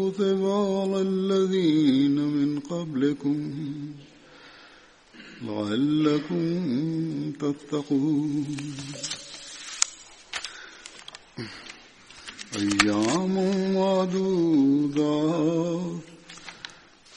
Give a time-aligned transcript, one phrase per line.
[0.00, 3.38] كتب على الذين من قبلكم
[5.42, 6.44] لعلكم
[7.40, 8.46] تتقون.
[12.56, 13.34] أيام
[13.74, 15.20] معدودات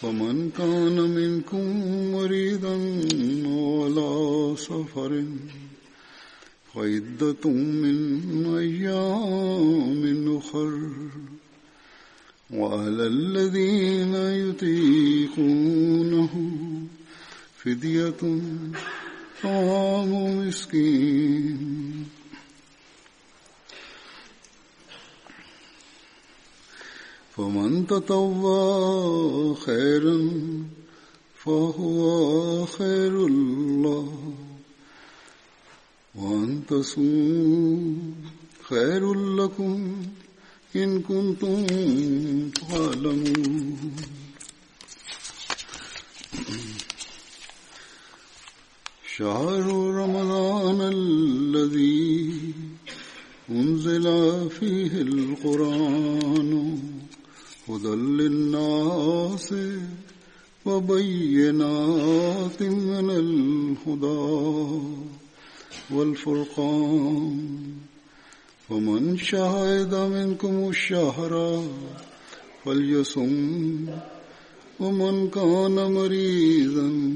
[0.01, 1.65] فمن كان منكم
[2.11, 2.75] مريضا
[3.47, 4.11] ولا
[4.55, 5.23] سفر
[6.73, 7.43] فعدة
[7.83, 7.97] من
[8.57, 10.01] أيام
[10.37, 10.71] أخر.
[12.53, 14.15] وعلى الذين
[14.49, 16.33] يطيقونه
[17.57, 18.21] فدية
[19.43, 22.07] طعام مسكين.
[27.37, 30.19] فمن تطوى خيرا
[31.43, 34.35] فهو خير الله
[36.15, 37.93] وأن تصوموا
[38.69, 40.05] خير لكم
[40.75, 41.65] إن كنتم
[42.49, 43.95] تعلمون.
[49.17, 49.65] شهر
[50.01, 52.41] رمضان الذي
[53.49, 54.05] أنزل
[54.49, 56.79] فيه القرآن
[57.69, 59.53] هدى للناس
[60.65, 64.81] وبينات من الهدى
[65.91, 67.92] والفرقان.
[68.69, 71.63] ومن شهد منكم الشهر
[72.65, 73.85] فليصم
[74.79, 77.15] ومن كان مريضا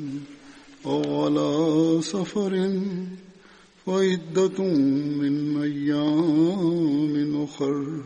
[0.86, 2.82] أو على سفر
[3.86, 4.64] فعدة
[5.22, 8.02] من أيام أخر.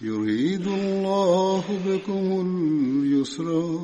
[0.00, 2.40] يريد الله بكم
[3.02, 3.80] اليسر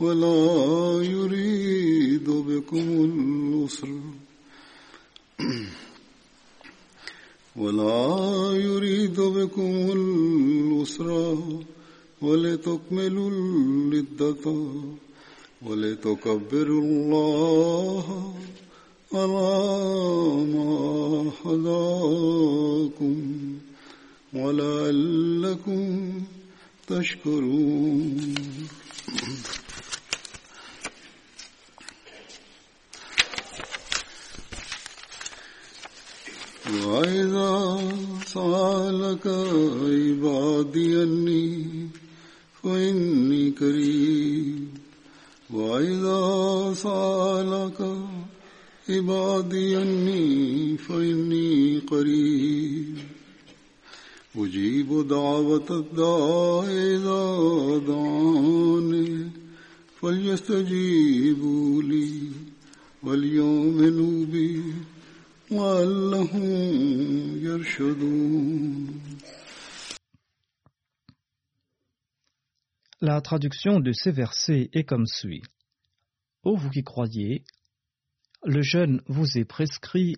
[0.00, 4.00] ولا يريد بكم العسر.
[7.58, 11.38] ولا يريد بكم العسر
[12.22, 14.44] ولتكملوا العدة
[15.62, 18.34] ولتكبروا الله
[19.12, 19.50] على
[20.54, 20.72] ما
[21.44, 23.16] هداكم
[24.34, 25.82] ولعلكم
[26.88, 28.34] تشكرون.
[36.68, 37.80] وإذا
[38.26, 41.66] سألك عبادي أني
[42.62, 44.68] فإني قريب.
[45.50, 47.96] وإذا سألك
[48.88, 52.98] عبادي أني فإني قريب.
[54.36, 57.24] أجيب دعوة الداع إذا
[57.86, 59.30] دعاني
[60.00, 62.12] فليستجيبوا لي
[63.02, 64.62] وليؤمنوا بي.
[65.51, 66.43] لعلهم
[67.43, 69.03] يرشدون
[73.01, 75.41] La traduction de ces versets est comme suit.
[76.43, 77.43] Ô vous qui croyez,
[78.45, 80.15] le jeûne vous est prescrit,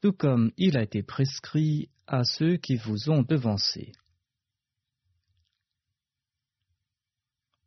[0.00, 3.92] tout comme il a été prescrit à ceux qui vous ont devancé.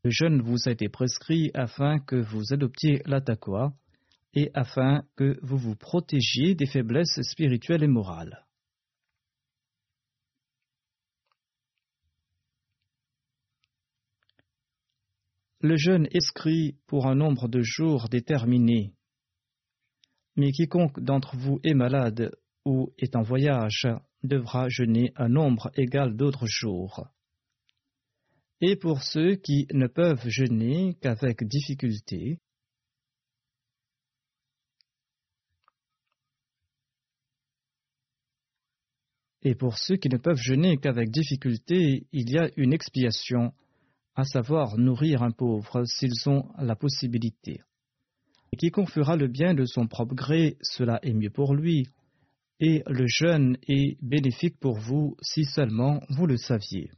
[0.04, 3.22] Le jeûne vous a été prescrit afin que vous adoptiez la
[4.37, 8.47] et afin que vous vous protégiez des faiblesses spirituelles et morales.
[15.61, 18.93] Le jeûne inscrit pour un nombre de jours déterminé.
[20.37, 22.31] Mais quiconque d'entre vous est malade
[22.67, 23.89] ou est en voyage
[24.23, 27.09] devra jeûner un nombre égal d'autres jours.
[28.61, 32.39] Et pour ceux qui ne peuvent jeûner qu'avec difficulté,
[39.47, 43.53] et pour ceux qui ne peuvent jeûner qu'avec difficulté, il y a une expiation
[44.17, 47.61] à savoir nourrir un pauvre s'ils ont la possibilité.
[48.51, 51.87] Et quiconque fera le bien de son propre gré, cela est mieux pour lui,
[52.59, 56.91] et le jeûne est bénéfique pour vous si seulement vous le saviez.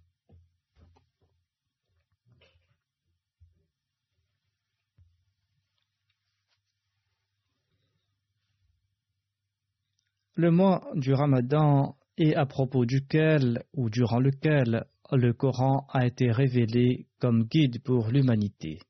[10.35, 16.31] Le mois du Ramadan est à propos duquel ou durant lequel le Coran a été
[16.31, 18.81] révélé comme guide pour l'humanité.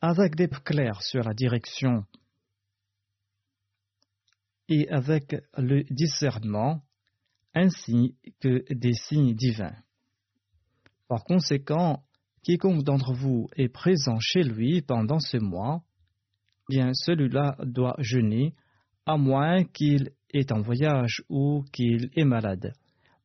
[0.00, 2.04] Avec des clairs sur la direction
[4.68, 6.82] et avec le discernement,
[7.54, 9.76] ainsi que des signes divins.
[11.08, 12.04] Par conséquent,
[12.42, 15.82] quiconque d'entre vous est présent chez lui pendant ce mois,
[16.68, 18.54] bien celui-là doit jeûner,
[19.06, 22.72] à moins qu'il est en voyage ou qu'il est malade.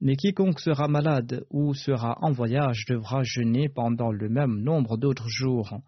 [0.01, 5.29] Mais quiconque sera malade ou sera en voyage devra jeûner pendant le même nombre d'autres
[5.29, 5.79] jours.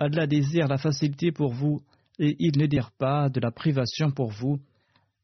[0.00, 1.80] Allah désire la facilité pour vous,
[2.18, 4.58] et il ne désire pas de la privation pour vous,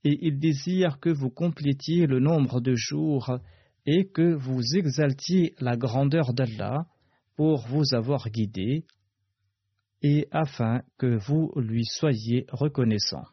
[0.04, 3.38] et il désire que vous complétiez le nombre de jours
[3.86, 6.86] et que vous exaltiez la grandeur d'Allah
[7.36, 8.84] pour vous avoir guidé,
[10.02, 13.24] et afin que vous lui soyez reconnaissant.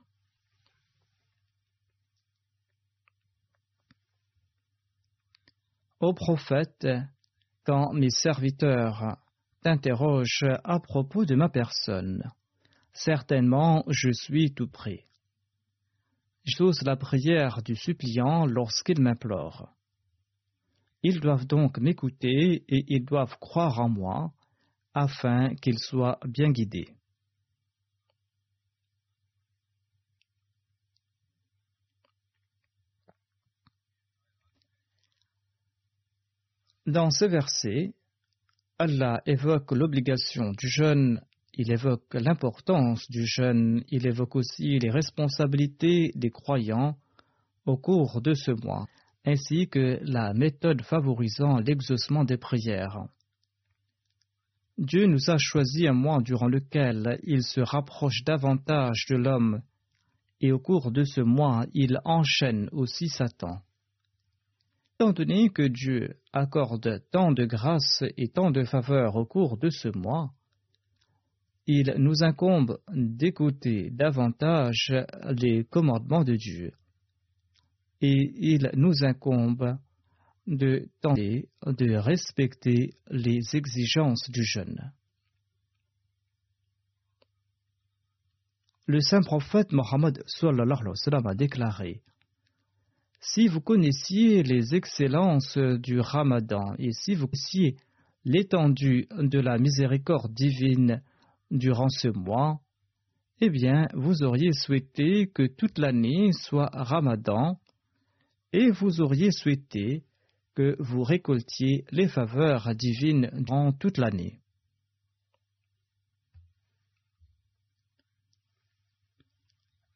[6.00, 6.88] Ô prophète,
[7.64, 9.18] quand mes serviteurs
[9.64, 12.22] t'interrogent à propos de ma personne,
[12.94, 15.08] certainement je suis tout prêt.
[16.44, 19.74] J'ose la prière du suppliant lorsqu'il m'implore.
[21.02, 24.32] Ils doivent donc m'écouter et ils doivent croire en moi
[24.94, 26.97] afin qu'ils soient bien guidés.
[36.88, 37.94] Dans ce verset,
[38.80, 41.20] Allah évoque l'obligation du jeûne,
[41.54, 46.96] il évoque l'importance du jeûne, il évoque aussi les responsabilités des croyants
[47.66, 48.86] au cours de ce mois,
[49.26, 53.04] ainsi que la méthode favorisant l'exaucement des prières.
[54.78, 59.62] Dieu nous a choisi un mois durant lequel il se rapproche davantage de l'homme,
[60.40, 63.62] et au cours de ce mois il enchaîne aussi Satan.
[65.00, 69.70] Étant donné que Dieu accorde tant de grâces et tant de faveurs au cours de
[69.70, 70.32] ce mois,
[71.68, 74.92] il nous incombe d'écouter davantage
[75.26, 76.72] les commandements de Dieu.
[78.02, 79.78] Et il nous incombe
[80.48, 84.94] de tenter de respecter les exigences du jeûne.
[88.88, 92.02] Le saint prophète Mohammed a déclaré
[93.20, 97.76] si vous connaissiez les excellences du Ramadan et si vous connaissiez
[98.26, 101.02] l'étendue de la miséricorde divine
[101.50, 102.60] durant ce mois,
[103.40, 107.60] eh bien, vous auriez souhaité que toute l'année soit Ramadan
[108.54, 110.04] et vous auriez souhaité
[110.56, 114.40] que vous récoltiez les faveurs divines durant toute l'année.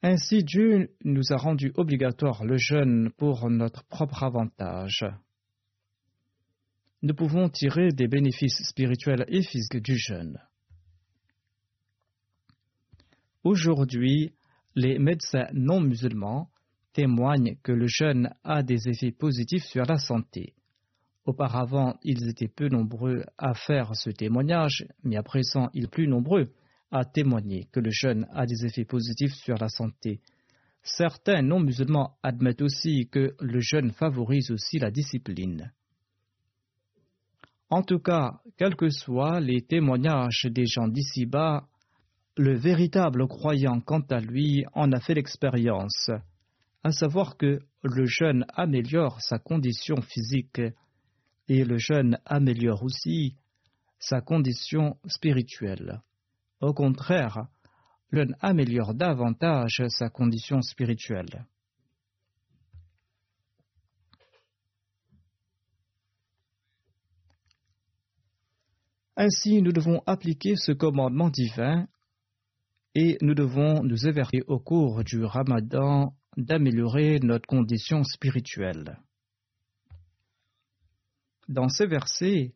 [0.04, 5.06] Ainsi Dieu nous a rendu obligatoire le jeûne pour notre propre avantage.
[7.04, 10.40] Nous pouvons tirer des bénéfices spirituels et physiques du jeûne.
[13.44, 14.34] Aujourd'hui,
[14.76, 16.50] les médecins non musulmans
[16.94, 20.56] témoignent que le jeûne a des effets positifs sur la santé.
[21.26, 26.08] Auparavant, ils étaient peu nombreux à faire ce témoignage, mais à présent, ils sont plus
[26.08, 26.52] nombreux
[26.92, 30.20] a témoigné que le jeûne a des effets positifs sur la santé.
[30.84, 35.72] Certains non-musulmans admettent aussi que le jeûne favorise aussi la discipline.
[37.70, 41.68] En tout cas, quels que soient les témoignages des gens d'ici-bas,
[42.36, 46.10] le véritable croyant, quant à lui, en a fait l'expérience,
[46.84, 50.62] à savoir que le jeûne améliore sa condition physique
[51.48, 53.36] et le jeûne améliore aussi
[54.00, 56.02] sa condition spirituelle.
[56.62, 57.48] Au contraire,
[58.12, 61.46] l'un améliore davantage sa condition spirituelle.
[69.16, 71.88] Ainsi, nous devons appliquer ce commandement divin
[72.96, 79.00] et nous devons nous avertir au cours du ramadan d'améliorer notre condition spirituelle.
[81.48, 82.54] Dans ces versets,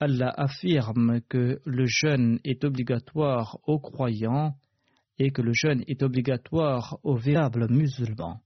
[0.00, 4.54] Allah affirme que le jeûne est obligatoire aux croyants
[5.18, 8.40] et que le jeûne est obligatoire aux véritables musulmans.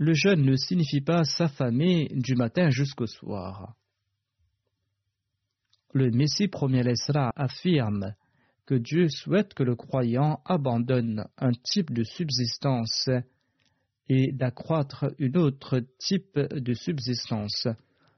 [0.00, 3.74] Le jeûne ne signifie pas s'affamer du matin jusqu'au soir.
[5.92, 8.14] Le Messie premier l'Esra affirme
[8.66, 13.08] que Dieu souhaite que le croyant abandonne un type de subsistance
[14.08, 17.68] et d'accroître un autre type de subsistance.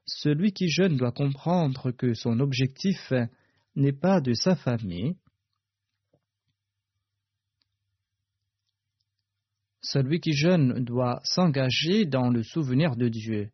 [0.07, 3.13] Celui qui jeûne doit comprendre que son objectif
[3.77, 5.17] n'est pas de s'affamer.
[9.83, 13.51] Celui qui jeûne doit s'engager dans le souvenir de Dieu.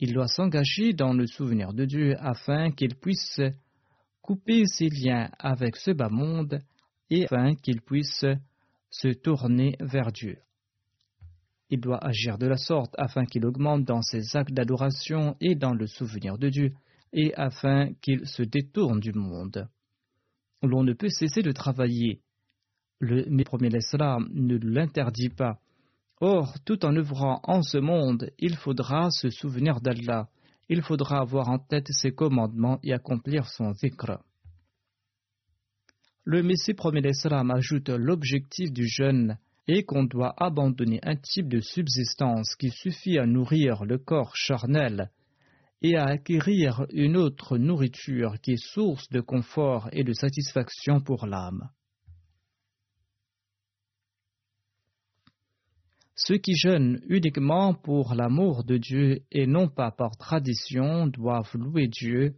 [0.00, 3.40] Il doit s'engager dans le souvenir de Dieu afin qu'il puisse
[4.20, 6.60] couper ses liens avec ce bas monde
[7.10, 8.24] et afin qu'il puisse
[8.90, 10.38] se tourner vers Dieu.
[11.72, 15.72] Il doit agir de la sorte afin qu'il augmente dans ses actes d'adoration et dans
[15.72, 16.74] le souvenir de Dieu,
[17.14, 19.66] et afin qu'il se détourne du monde.
[20.62, 22.20] L'on ne peut cesser de travailler.
[23.00, 25.60] Le premier l'Islam ne l'interdit pas.
[26.20, 30.28] Or, tout en œuvrant en ce monde, il faudra se souvenir d'Allah.
[30.68, 34.18] Il faudra avoir en tête ses commandements et accomplir son zikr.
[36.24, 37.00] Le Messie premier
[37.30, 39.38] ajoute l'objectif du jeûne
[39.68, 45.10] et qu'on doit abandonner un type de subsistance qui suffit à nourrir le corps charnel
[45.82, 51.26] et à acquérir une autre nourriture qui est source de confort et de satisfaction pour
[51.26, 51.68] l'âme.
[56.14, 61.88] Ceux qui jeûnent uniquement pour l'amour de Dieu et non pas par tradition doivent louer
[61.88, 62.36] Dieu.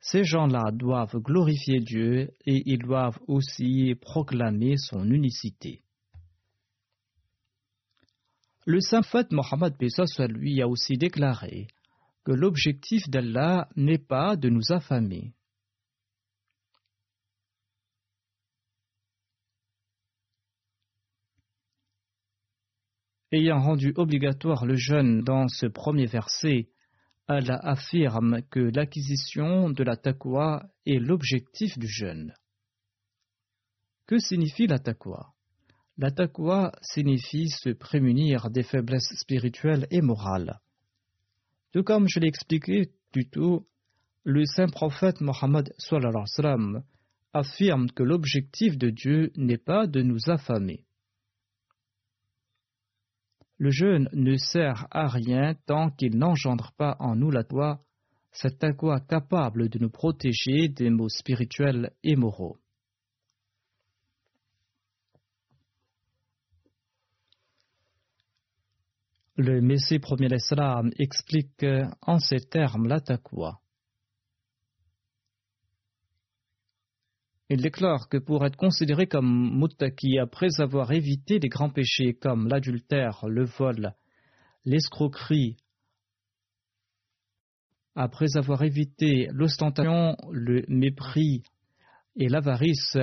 [0.00, 5.83] Ces gens-là doivent glorifier Dieu et ils doivent aussi proclamer son unicité.
[8.66, 9.74] Le saint Fat Mohammed
[10.06, 11.68] soit lui a aussi déclaré
[12.24, 15.34] que l'objectif d'Allah n'est pas de nous affamer.
[23.30, 26.70] Ayant rendu obligatoire le jeûne dans ce premier verset,
[27.26, 32.32] Allah affirme que l'acquisition de la taqwa est l'objectif du jeûne.
[34.06, 35.33] Que signifie la taqwa?
[35.96, 40.60] La taqwa signifie se prémunir des faiblesses spirituelles et morales.
[41.72, 43.66] Tout comme je l'ai expliqué plus tôt,
[44.24, 45.72] le saint prophète Mohammed
[47.32, 50.84] affirme que l'objectif de Dieu n'est pas de nous affamer.
[53.58, 57.80] Le jeûne ne sert à rien tant qu'il n'engendre pas en nous la toi,
[58.32, 62.58] cette taqwa capable de nous protéger des maux spirituels et moraux.
[69.36, 71.66] Le Messie premier l'Islam explique
[72.02, 73.60] en ces termes la.
[77.50, 82.46] Il déclare que pour être considéré comme muttaki après avoir évité des grands péchés comme
[82.46, 83.94] l'adultère, le vol,
[84.64, 85.56] l'escroquerie,
[87.96, 91.42] après avoir évité l'ostentation, le mépris
[92.14, 92.98] et l'avarice,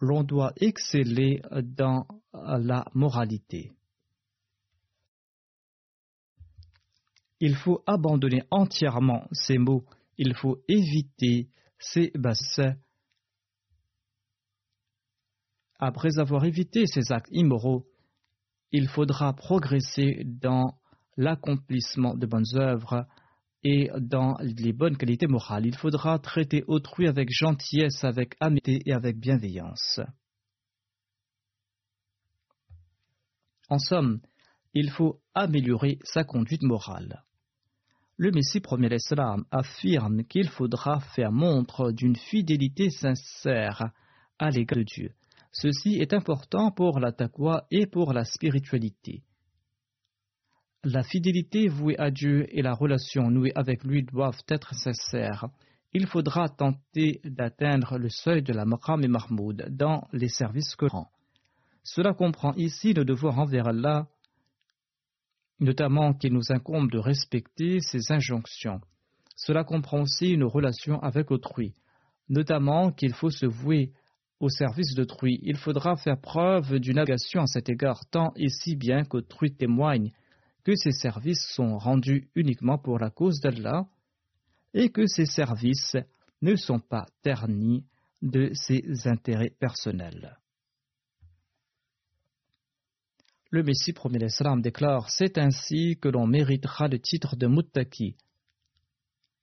[0.00, 3.72] l'on doit exceller dans la moralité.
[7.40, 9.84] Il faut abandonner entièrement ces mots.
[10.16, 12.76] Il faut éviter ces bassins.
[15.78, 17.86] Après avoir évité ces actes immoraux,
[18.72, 20.78] il faudra progresser dans
[21.16, 23.06] l'accomplissement de bonnes œuvres
[23.62, 25.66] et dans les bonnes qualités morales.
[25.66, 30.00] Il faudra traiter autrui avec gentillesse, avec amitié et avec bienveillance.
[33.68, 34.20] En somme,
[34.72, 37.25] il faut améliorer sa conduite morale.
[38.18, 43.90] Le Messie premier l'Islam affirme qu'il faudra faire montre d'une fidélité sincère
[44.38, 45.10] à l'égard de Dieu.
[45.52, 49.22] Ceci est important pour la taqwa et pour la spiritualité.
[50.82, 55.46] La fidélité vouée à Dieu et la relation nouée avec lui doivent être sincères.
[55.92, 61.10] Il faudra tenter d'atteindre le seuil de la maqam et mahmoud dans les services courants.
[61.82, 64.08] Cela comprend ici le devoir envers Allah
[65.60, 68.80] notamment qu'il nous incombe de respecter ses injonctions.
[69.36, 71.74] Cela comprend aussi une relation avec autrui,
[72.28, 73.92] notamment qu'il faut se vouer
[74.40, 75.40] au service d'autrui.
[75.42, 80.12] Il faudra faire preuve d'une agation à cet égard, tant et si bien qu'autrui témoigne
[80.64, 83.86] que ces services sont rendus uniquement pour la cause d'Allah
[84.74, 85.96] et que ces services
[86.42, 87.84] ne sont pas ternis
[88.20, 90.38] de ses intérêts personnels.
[93.56, 98.14] Le Messie premier l'Islam déclare C'est ainsi que l'on méritera le titre de Muttaki.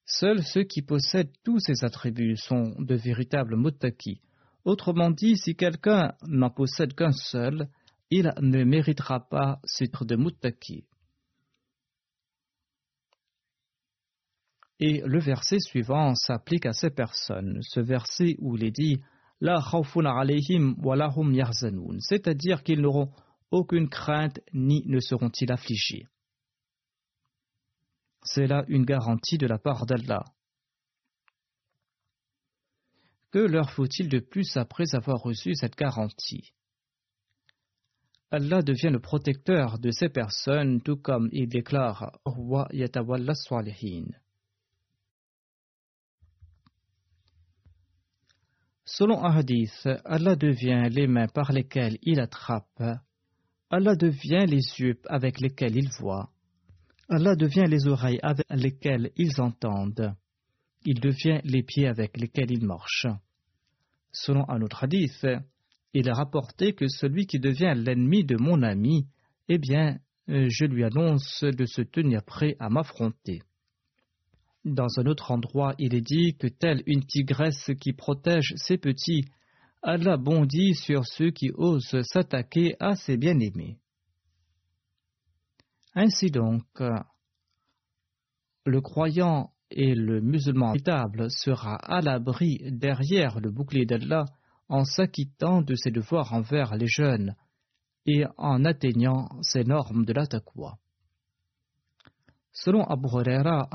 [0.05, 4.21] Seuls ceux qui possèdent tous ces attributs sont de véritables Muttaki.
[4.65, 7.67] Autrement dit, si quelqu'un n'en possède qu'un seul,
[8.11, 10.85] il ne méritera pas ce titre de Muttaki.
[14.79, 19.01] Et le verset suivant s'applique à ces personnes, ce verset où il est dit
[19.41, 21.09] La alayhim wa
[21.97, 23.09] c'est-à-dire qu'ils n'auront
[23.53, 26.07] aucune crainte ni ne seront-ils affligés.
[28.23, 30.25] C'est là une garantie de la part d'Allah.
[33.31, 36.51] Que leur faut-il de plus après avoir reçu cette garantie?
[38.31, 42.17] Allah devient le protecteur de ces personnes, tout comme il déclare
[48.85, 52.81] Selon un hadith, Allah devient les mains par lesquelles il attrape
[53.75, 56.29] Allah devient les yeux avec lesquels ils voient.
[57.09, 60.13] Allah devient les oreilles avec lesquelles ils entendent.
[60.85, 63.07] Il devient les pieds avec lesquels ils marchent.
[64.11, 65.25] Selon un autre hadith,
[65.95, 69.07] il a rapporté que celui qui devient l'ennemi de mon ami,
[69.49, 69.97] eh bien,
[70.29, 73.41] euh, je lui annonce de se tenir prêt à m'affronter.
[74.65, 79.25] Dans un autre endroit, il est dit que telle une tigresse qui protège ses petits
[79.85, 83.79] Allah bondit sur ceux qui osent s'attaquer à ses bien-aimés.
[85.93, 86.63] Ainsi donc,
[88.65, 94.23] le croyant et le musulman véritable sera à l'abri derrière le bouclier d'Allah
[94.69, 97.35] en s'acquittant de ses devoirs envers les jeunes
[98.05, 100.77] et en atteignant ses normes de la taqwa.
[102.53, 103.67] Selon Abu Huraira,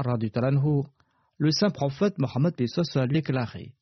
[1.36, 2.54] le saint prophète Mohammed
[3.08, 3.74] déclaré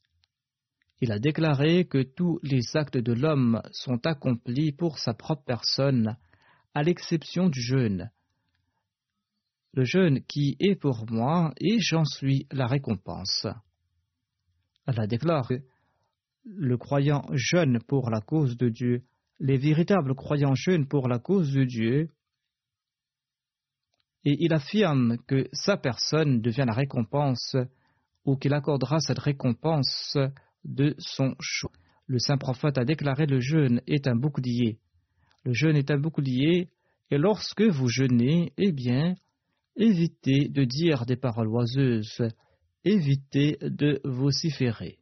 [1.01, 6.17] il a déclaré que tous les actes de l'homme sont accomplis pour sa propre personne,
[6.75, 8.11] à l'exception du jeûne.
[9.75, 13.47] Le jeûne qui est pour moi et j'en suis la récompense.
[14.87, 15.51] Allah déclare
[16.45, 19.03] le croyant jeûne pour la cause de Dieu,
[19.39, 22.11] les véritables croyants jeûnent pour la cause de Dieu,
[24.25, 27.57] et il affirme que sa personne devient la récompense
[28.25, 30.17] ou qu'il accordera cette récompense
[30.67, 31.73] de son choix.
[32.07, 34.79] Le saint prophète a déclaré le jeûne est un bouclier.
[35.45, 36.71] Le jeûne est un bouclier,
[37.11, 39.15] et lorsque vous jeûnez, eh bien,
[39.77, 42.29] évitez de dire des paroles oiseuses,
[42.85, 44.99] évitez de vociférer.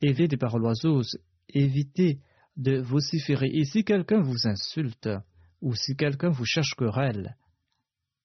[0.00, 2.20] Évitez des paroles oiseuses, évitez
[2.56, 3.50] de vociférer.
[3.52, 5.08] Et si quelqu'un vous insulte,
[5.60, 7.36] ou si quelqu'un vous cherche querelle,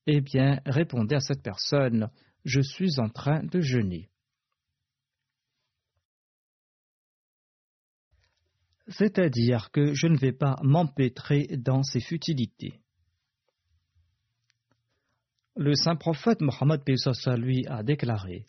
[0.07, 2.09] eh bien, répondez à cette personne,
[2.45, 4.09] je suis en train de jeûner.
[8.87, 12.81] C'est-à-dire que je ne vais pas m'empêtrer dans ces futilités.
[15.55, 16.81] Le saint prophète Mohammed
[17.37, 18.45] lui a déclaré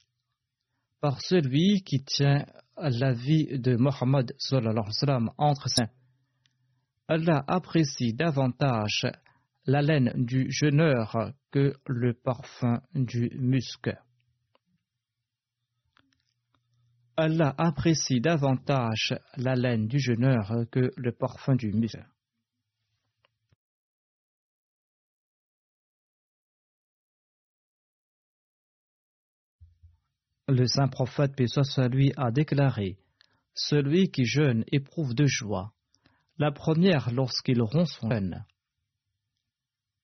[1.01, 2.45] Par celui qui tient
[2.77, 4.35] la vie de Mohammed
[5.39, 5.87] entre ses
[7.09, 9.07] Allah apprécie davantage
[9.65, 13.89] la laine du jeûneur que le parfum du musc.
[17.21, 21.99] Allah apprécie davantage la laine du jeûneur que le parfum du musc.
[30.47, 31.47] Le saint prophète, paix
[31.91, 32.97] lui, a déclaré
[33.53, 35.75] Celui qui jeûne éprouve de joie.
[36.39, 38.45] La première lorsqu'il rompt son jeûne.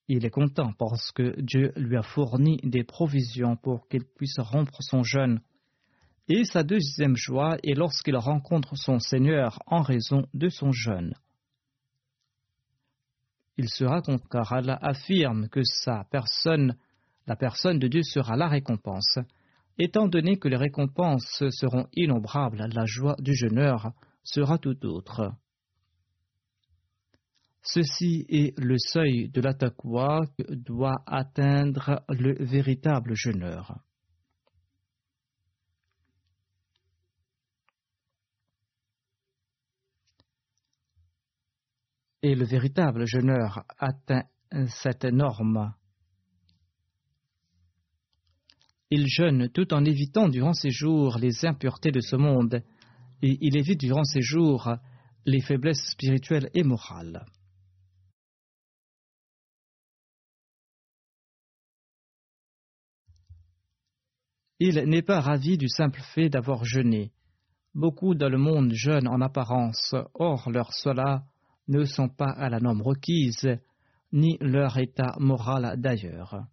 [0.09, 4.83] Il est content parce que Dieu lui a fourni des provisions pour qu'il puisse rompre
[4.83, 5.41] son jeûne
[6.29, 11.15] et sa deuxième joie est lorsqu'il rencontre son Seigneur en raison de son jeûne.
[13.57, 16.77] il sera car Allah affirme que sa personne,
[17.27, 19.19] la personne de Dieu sera la récompense.
[19.79, 25.33] Étant donné que les récompenses seront innombrables, la joie du jeûneur sera tout autre.
[27.63, 33.79] Ceci est le seuil de la que doit atteindre le véritable jeûneur.
[42.27, 44.25] Et le véritable jeûneur atteint
[44.69, 45.75] cette norme.
[48.89, 52.63] Il jeûne tout en évitant durant ses jours les impuretés de ce monde,
[53.21, 54.75] et il évite durant ses jours
[55.27, 57.27] les faiblesses spirituelles et morales.
[64.61, 67.13] Il n'est pas ravi du simple fait d'avoir jeûné.
[67.75, 71.27] Beaucoup dans le monde jeûnent en apparence, or leurs cela
[71.69, 73.59] ne sont pas à la norme requise,
[74.13, 76.47] ni leur état moral d'ailleurs.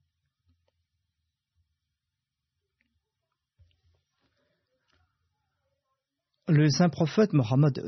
[6.48, 7.82] Le saint prophète Mohammed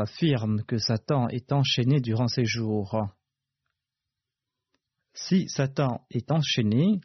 [0.00, 3.08] affirme que Satan est enchaîné durant ses jours.
[5.14, 7.00] Si Satan est enchaîné,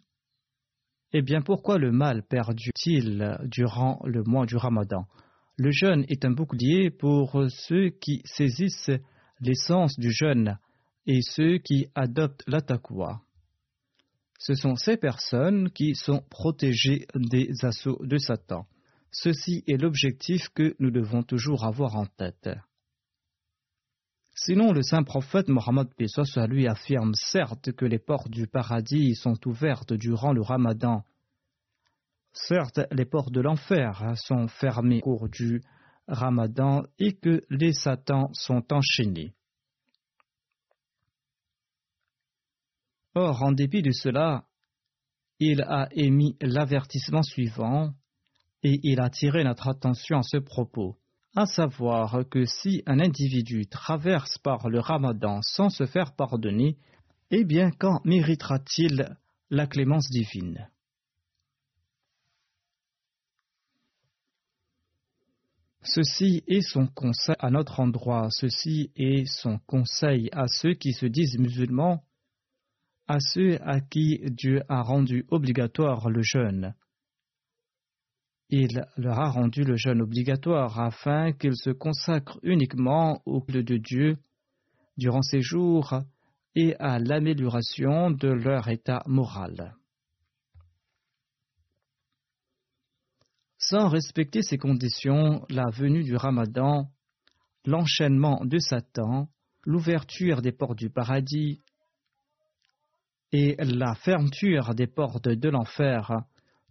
[1.13, 5.07] eh bien pourquoi le mal perdue-t-il durant le mois du Ramadan?
[5.55, 8.91] Le jeûne est un bouclier pour ceux qui saisissent
[9.39, 10.57] l'essence du jeûne
[11.05, 12.61] et ceux qui adoptent la
[14.39, 18.67] Ce sont ces personnes qui sont protégées des assauts de Satan.
[19.11, 22.49] Ceci est l'objectif que nous devons toujours avoir en tête.
[24.35, 29.35] Sinon, le saint prophète Mohammed soit lui affirme certes que les portes du paradis sont
[29.47, 31.03] ouvertes durant le ramadan.
[32.33, 35.63] Certes, les portes de l'enfer sont fermées au cours du
[36.07, 39.33] ramadan et que les satans sont enchaînés.
[43.15, 44.45] Or, en dépit de cela,
[45.39, 47.93] il a émis l'avertissement suivant
[48.63, 50.97] et il a tiré notre attention à ce propos,
[51.35, 56.77] à savoir que si un individu traverse par le ramadan sans se faire pardonner,
[57.31, 59.17] eh bien quand méritera-t-il
[59.49, 60.69] la clémence divine?
[65.93, 71.05] Ceci est son conseil à notre endroit, ceci est son conseil à ceux qui se
[71.05, 72.03] disent musulmans
[73.07, 76.75] à ceux à qui Dieu a rendu obligatoire le jeûne.
[78.49, 83.77] Il leur a rendu le jeûne obligatoire afin qu'ils se consacrent uniquement au culte de
[83.77, 84.17] Dieu
[84.97, 86.01] durant ces jours
[86.55, 89.75] et à l'amélioration de leur état moral.
[93.69, 96.89] Sans respecter ces conditions, la venue du ramadan,
[97.65, 99.27] l'enchaînement de Satan,
[99.65, 101.61] l'ouverture des portes du paradis,
[103.33, 106.13] et la fermeture des portes de l'enfer,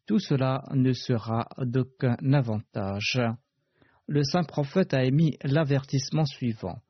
[0.07, 3.21] tout cela ne sera d'aucun avantage.
[4.07, 6.81] Le saint prophète a émis l'avertissement suivant.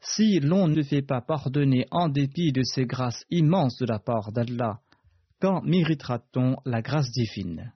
[0.00, 4.32] Si l'on ne fait pas pardonner en dépit de ces grâces immenses de la part
[4.32, 4.80] d'Allah,
[5.40, 7.72] quand méritera-t-on la grâce divine?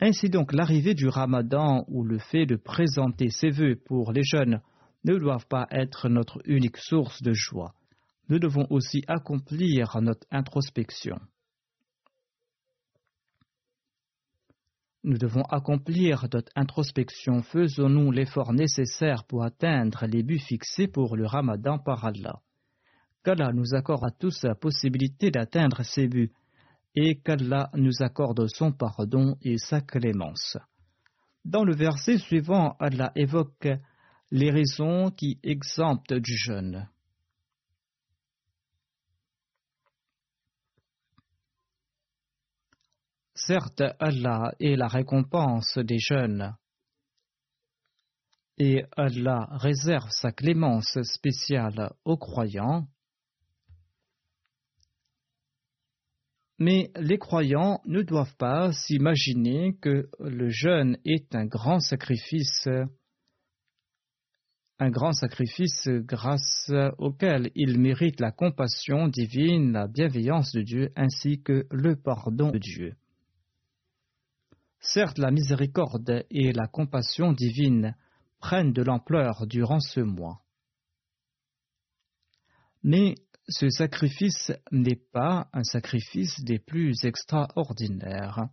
[0.00, 4.60] Ainsi donc l'arrivée du ramadan ou le fait de présenter ses vœux pour les jeunes
[5.04, 7.74] ne doivent pas être notre unique source de joie
[8.28, 11.18] nous devons aussi accomplir notre introspection.
[15.04, 17.42] Nous devons accomplir notre introspection.
[17.42, 22.40] Faisons-nous l'effort nécessaire pour atteindre les buts fixés pour le ramadan par Allah.
[23.22, 26.32] Qu'Allah nous accorde à tous la possibilité d'atteindre ces buts
[26.96, 30.56] et qu'Allah nous accorde son pardon et sa clémence.
[31.44, 33.68] Dans le verset suivant, Allah évoque
[34.30, 36.88] les raisons qui exemptent du jeûne.
[43.34, 46.56] Certes, Allah est la récompense des jeunes
[48.58, 52.86] et Allah réserve sa clémence spéciale aux croyants.
[56.58, 62.68] Mais les croyants ne doivent pas s'imaginer que le jeûne est un grand sacrifice,
[64.78, 71.42] un grand sacrifice grâce auquel ils méritent la compassion divine, la bienveillance de Dieu ainsi
[71.42, 72.94] que le pardon de Dieu.
[74.80, 77.96] Certes, la miséricorde et la compassion divine
[78.38, 80.42] prennent de l'ampleur durant ce mois.
[82.82, 83.16] Mais
[83.48, 88.48] ce sacrifice n'est pas un sacrifice des plus extraordinaires.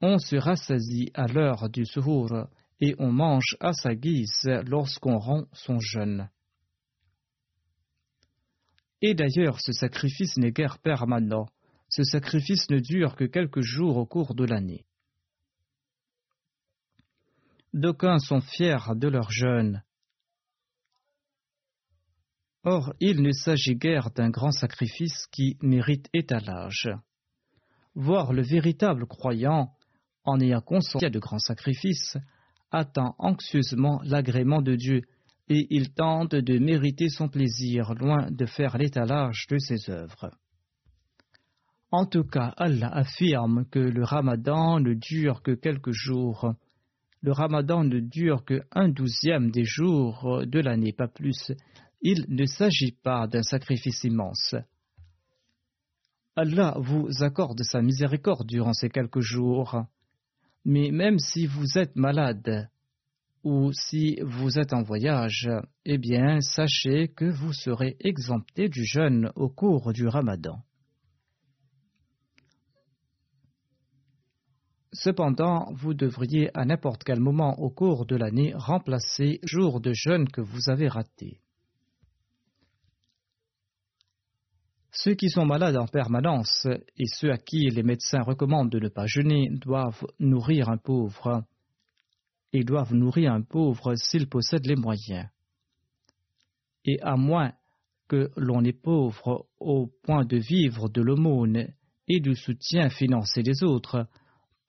[0.00, 2.48] On se rassasie à l'heure du suhour
[2.80, 6.28] et on mange à sa guise lorsqu'on rend son jeûne.
[9.00, 11.46] Et d'ailleurs, ce sacrifice n'est guère permanent.
[11.88, 14.84] Ce sacrifice ne dure que quelques jours au cours de l'année.
[17.72, 19.82] D'aucuns sont fiers de leur jeûne.
[22.68, 26.88] Or, il ne s'agit guère d'un grand sacrifice qui mérite étalage.
[27.94, 29.70] Voir le véritable croyant,
[30.24, 32.16] en ayant conscience de grands sacrifices,
[32.72, 35.02] attend anxieusement l'agrément de Dieu
[35.48, 40.32] et il tente de mériter son plaisir loin de faire l'étalage de ses œuvres.
[41.92, 46.52] En tout cas, Allah affirme que le ramadan ne dure que quelques jours.
[47.22, 51.52] Le ramadan ne dure que un douzième des jours de l'année, pas plus.
[52.08, 54.54] Il ne s'agit pas d'un sacrifice immense.
[56.36, 59.82] Allah vous accorde sa miséricorde durant ces quelques jours.
[60.64, 62.70] Mais même si vous êtes malade
[63.42, 65.50] ou si vous êtes en voyage,
[65.84, 70.60] eh bien, sachez que vous serez exempté du jeûne au cours du ramadan.
[74.92, 79.92] Cependant, vous devriez à n'importe quel moment au cours de l'année remplacer le jour de
[79.92, 81.40] jeûne que vous avez raté.
[84.98, 88.88] Ceux qui sont malades en permanence et ceux à qui les médecins recommandent de ne
[88.88, 91.44] pas jeûner doivent nourrir un pauvre.
[92.52, 95.28] Ils doivent nourrir un pauvre s'ils possèdent les moyens.
[96.86, 97.52] Et à moins
[98.08, 101.68] que l'on est pauvre au point de vivre de l'aumône
[102.08, 104.06] et du soutien financier des autres,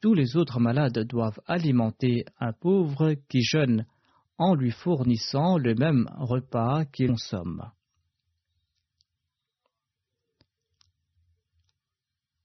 [0.02, 3.86] tous les autres malades doivent alimenter un pauvre qui jeûne
[4.38, 7.72] en lui fournissant le même repas qu'il consomme.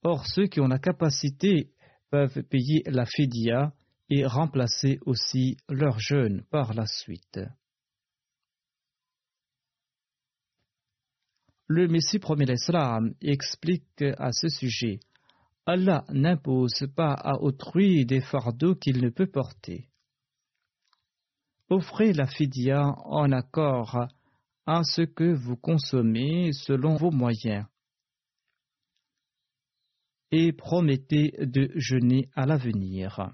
[0.03, 1.71] Or, ceux qui ont la capacité
[2.09, 3.73] peuvent payer la fidia
[4.09, 7.39] et remplacer aussi leur jeûne par la suite.
[11.67, 14.99] Le Messie premier l'Islam explique à ce sujet
[15.65, 19.87] Allah n'impose pas à autrui des fardeaux qu'il ne peut porter.
[21.69, 24.07] Offrez la fidia en accord
[24.65, 27.65] à ce que vous consommez selon vos moyens
[30.35, 33.29] et promettez de jeûner à l'avenir.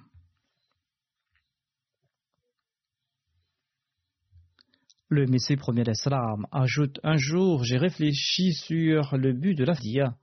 [5.08, 10.18] Le Messie premier d'Islam ajoute Un jour, j'ai réfléchi sur le but de la fidia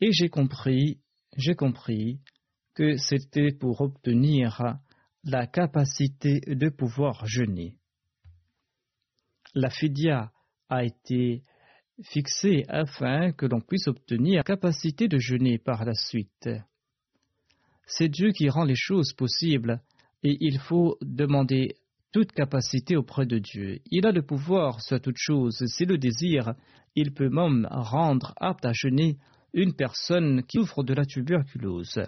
[0.00, 1.02] et j'ai compris,
[1.36, 2.22] j'ai compris
[2.72, 4.78] que c'était pour obtenir
[5.24, 7.76] la capacité de pouvoir jeûner.
[9.54, 10.32] La fidia
[10.70, 11.42] a été
[12.02, 16.48] fixée afin que l'on puisse obtenir la capacité de jeûner par la suite.
[17.86, 19.80] C'est Dieu qui rend les choses possibles
[20.22, 21.76] et il faut demander
[22.12, 23.80] toute capacité auprès de Dieu.
[23.90, 25.64] Il a le pouvoir sur toute chose.
[25.66, 26.54] S'il le désire,
[26.94, 29.18] il peut même rendre apte à jeûner
[29.52, 32.00] une personne qui souffre de la tuberculose.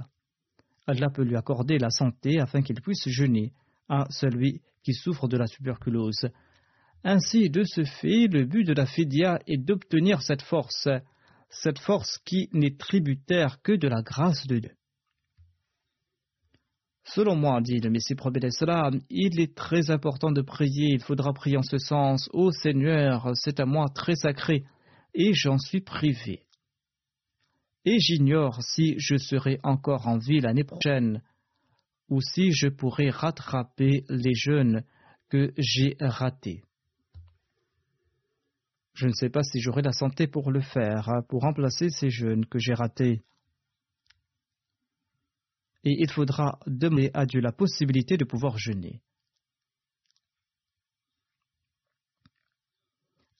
[0.87, 3.53] Allah peut lui accorder la santé afin qu'il puisse jeûner
[3.89, 6.29] à celui qui souffre de la tuberculose.
[7.05, 10.89] Ainsi, de ce fait, le but de la fidia est d'obtenir cette force,
[11.51, 14.77] cette force qui n'est tributaire que de la grâce de Dieu.
[17.05, 18.45] Selon moi, dit le Messie prophète
[19.11, 22.29] il est très important de prier, il faudra prier en ce sens.
[22.33, 24.65] Ô Seigneur, c'est à moi très sacré,
[25.15, 26.43] et j'en suis privé.
[27.85, 31.23] Et j'ignore si je serai encore en vie l'année prochaine,
[32.09, 34.83] ou si je pourrai rattraper les jeunes
[35.31, 36.63] que j'ai ratés.
[38.97, 42.09] Je ne sais pas si j'aurai la santé pour le faire, hein, pour remplacer ces
[42.09, 43.23] jeunes que j'ai ratés.
[45.85, 49.03] Et il faudra demander à Dieu la possibilité de pouvoir jeûner.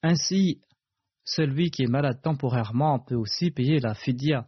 [0.03, 0.61] Ainsi,
[1.25, 4.47] celui qui est malade temporairement peut aussi payer la fidia.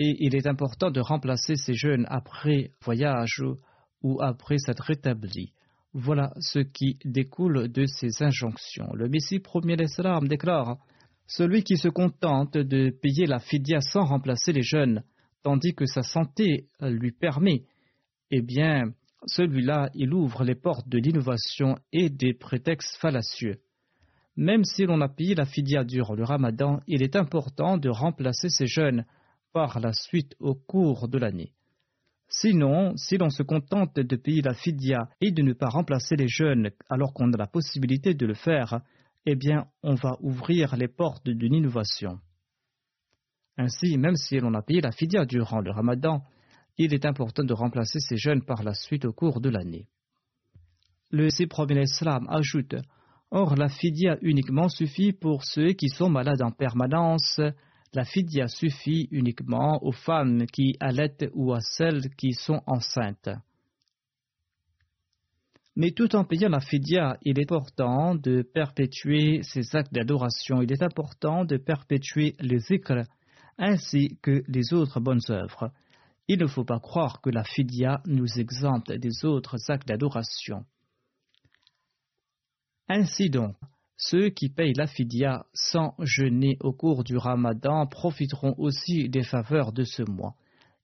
[0.00, 3.44] Et il est important de remplacer ces jeûnes après voyage
[4.02, 5.52] ou après s'être rétabli.
[5.98, 8.92] Voilà ce qui découle de ces injonctions.
[8.92, 10.76] Le Messie premier l'Islam déclare
[11.26, 15.02] Celui qui se contente de payer la fidia sans remplacer les jeunes,
[15.42, 17.64] tandis que sa santé lui permet,
[18.30, 18.92] eh bien,
[19.24, 23.62] celui-là, il ouvre les portes de l'innovation et des prétextes fallacieux.
[24.36, 28.50] Même si l'on a payé la fidia durant le ramadan, il est important de remplacer
[28.50, 29.06] ces jeunes
[29.54, 31.54] par la suite au cours de l'année.
[32.40, 36.28] Sinon, si l'on se contente de payer la fidia et de ne pas remplacer les
[36.28, 38.80] jeunes alors qu'on a la possibilité de le faire,
[39.24, 42.18] eh bien, on va ouvrir les portes d'une innovation.
[43.56, 46.24] Ainsi, même si l'on a payé la fidia durant le ramadan,
[46.76, 49.86] il est important de remplacer ces jeunes par la suite au cours de l'année.
[51.10, 52.74] Le Sibromin Islam ajoute
[53.30, 57.40] Or, la fidia uniquement suffit pour ceux qui sont malades en permanence.
[57.94, 63.30] La fidia suffit uniquement aux femmes qui allaitent ou à celles qui sont enceintes.
[65.76, 70.62] Mais tout en payant la fidia, il est important de perpétuer ces actes d'adoration.
[70.62, 73.04] Il est important de perpétuer les zikr
[73.58, 75.70] ainsi que les autres bonnes œuvres.
[76.28, 80.64] Il ne faut pas croire que la fidia nous exempte des autres actes d'adoration.
[82.88, 83.54] Ainsi donc,
[83.96, 89.72] ceux qui payent la fidia sans jeûner au cours du ramadan profiteront aussi des faveurs
[89.72, 90.34] de ce mois.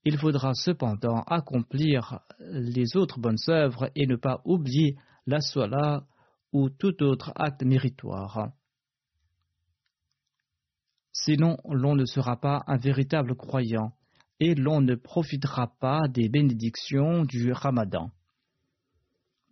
[0.05, 4.97] Il faudra cependant accomplir les autres bonnes œuvres et ne pas oublier
[5.27, 6.05] la sola
[6.53, 8.51] ou tout autre acte méritoire.
[11.13, 13.93] Sinon, l'on ne sera pas un véritable croyant
[14.41, 18.11] et l'on ne profitera pas des bénédictions du ramadan.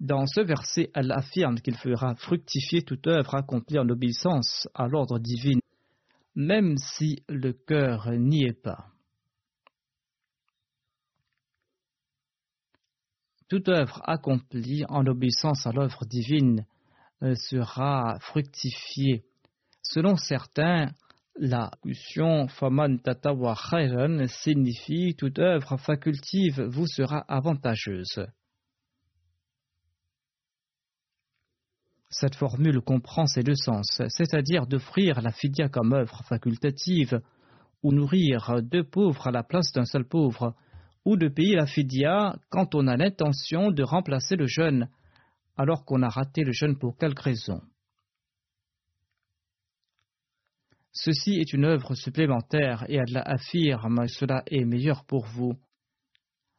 [0.01, 5.19] Dans ce verset, elle affirme qu'il fera fructifier toute œuvre accomplie en obéissance à l'ordre
[5.19, 5.59] divin,
[6.35, 8.87] même si le cœur n'y est pas.
[13.51, 16.65] Toute œuvre accomplie en obéissance à l'œuvre divine
[17.23, 19.25] euh, sera fructifiée.
[19.83, 20.93] Selon certains,
[21.37, 28.25] la locution Faman Tatawa Khairan signifie toute œuvre facultive vous sera avantageuse.
[32.11, 37.21] Cette formule comprend ces deux sens, c'est-à-dire d'offrir la fidia comme œuvre facultative,
[37.85, 40.55] ou nourrir deux pauvres à la place d'un seul pauvre,
[41.05, 44.89] ou de payer la fidia quand on a l'intention de remplacer le jeûne,
[45.57, 47.63] alors qu'on a raté le jeûne pour quelque raison.
[50.93, 55.53] Ceci est une œuvre supplémentaire et Allah affirme cela est meilleur pour vous.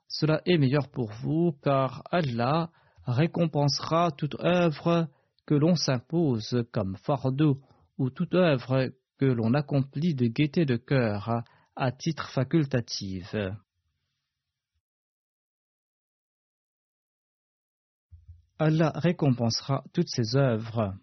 [0.08, 2.70] Cela est meilleur pour vous car Allah
[3.06, 5.10] récompensera toute œuvre
[5.46, 7.62] que l'on s'impose comme fardeau
[7.98, 11.44] ou toute œuvre que l'on accomplit de gaieté de cœur
[11.76, 13.36] à titre facultatif.
[18.60, 20.96] Allah récompensera toutes ces œuvres.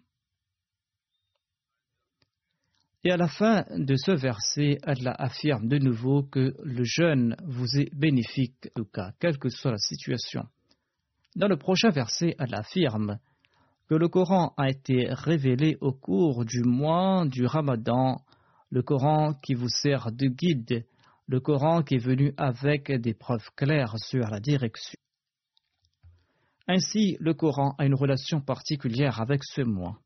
[3.03, 7.77] Et à la fin de ce verset, Allah affirme de nouveau que le jeûne vous
[7.77, 10.45] est bénéfique, en tout cas, quelle que soit la situation.
[11.35, 13.19] Dans le prochain verset, Allah affirme
[13.89, 18.21] que le Coran a été révélé au cours du mois du Ramadan,
[18.69, 20.85] le Coran qui vous sert de guide,
[21.27, 24.99] le Coran qui est venu avec des preuves claires sur la direction.
[26.67, 29.97] Ainsi, le Coran a une relation particulière avec ce mois.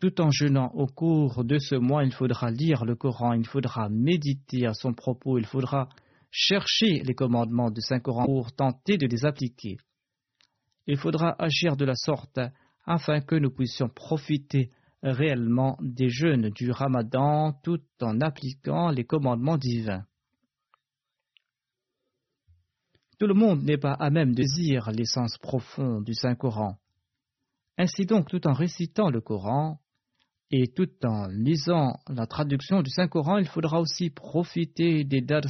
[0.00, 3.90] Tout en jeûnant au cours de ce mois, il faudra lire le Coran, il faudra
[3.90, 5.90] méditer à son propos, il faudra
[6.30, 9.76] chercher les commandements du Saint-Coran pour tenter de les appliquer.
[10.86, 12.40] Il faudra agir de la sorte
[12.84, 14.70] afin que nous puissions profiter
[15.02, 20.04] réellement des jeûnes du Ramadan tout en appliquant les commandements divins.
[23.18, 26.78] Tout le monde n'est pas à même de dire l'essence profonde du Saint-Coran.
[27.78, 29.80] Ainsi donc, tout en récitant le Coran,
[30.50, 35.42] et tout en lisant la traduction du Saint-Coran, il faudra aussi profiter des dars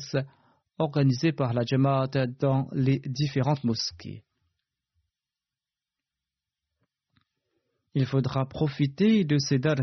[0.78, 4.22] organisés par la Jamaat dans les différentes mosquées.
[7.94, 9.76] Il faudra profiter de ces dars.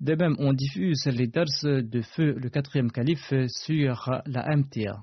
[0.00, 5.02] De même, on diffuse les dars de feu le quatrième calife sur la MTA.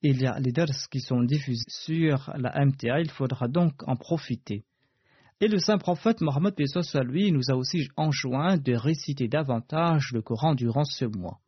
[0.00, 3.96] Il y a les dars qui sont diffusés sur la MTA, il faudra donc en
[3.96, 4.64] profiter.
[5.40, 6.54] Et le saint prophète Mohammed
[7.04, 11.41] lui nous a aussi enjoint de réciter davantage le Coran durant ce mois.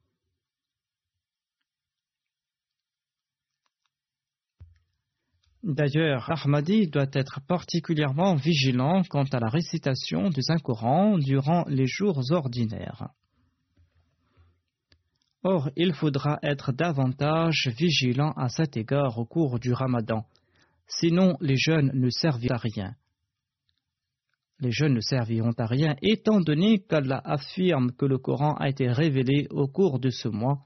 [5.64, 12.20] D'ailleurs, Ahmadi doit être particulièrement vigilant quant à la récitation du Saint-Coran durant les jours
[12.30, 13.08] ordinaires.
[15.42, 20.24] Or, il faudra être davantage vigilant à cet égard au cours du Ramadan,
[20.86, 22.94] sinon les jeunes ne serviront à rien
[24.60, 28.88] les jeunes ne serviront à rien, étant donné qu'Allah affirme que le Coran a été
[28.88, 30.64] révélé au cours de ce mois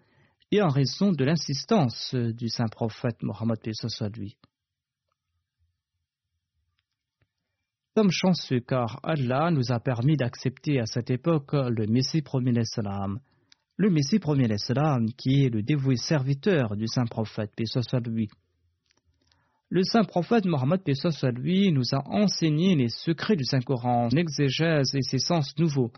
[0.50, 3.58] et en raison de l'insistance du saint prophète Mohammed
[4.16, 4.36] lui.
[7.98, 13.18] Comme chanceux car Allah nous a permis d'accepter à cette époque le Messie premier l'Islam,
[13.76, 17.50] le Messie premier l'Islam qui est le dévoué serviteur du saint prophète
[18.06, 18.28] lui.
[19.68, 25.02] Le saint prophète Mohammed à lui nous a enseigné les secrets du Saint-Coran, l'exégèse et
[25.02, 25.90] ses sens nouveaux.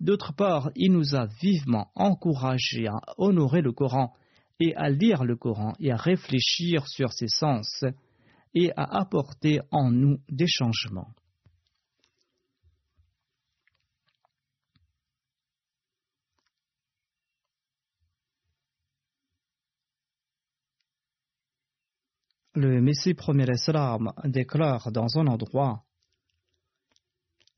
[0.00, 4.14] D'autre part, il nous a vivement encouragés à honorer le Coran
[4.60, 7.84] et à lire le Coran et à réfléchir sur ses sens.
[8.54, 11.08] et à apporter en nous des changements.
[22.56, 25.82] Le Messie premier Islam déclare dans un endroit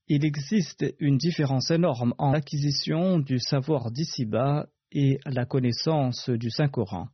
[0.08, 7.08] Il existe une différence énorme en l'acquisition du savoir d'ici-bas et la connaissance du Saint-Coran.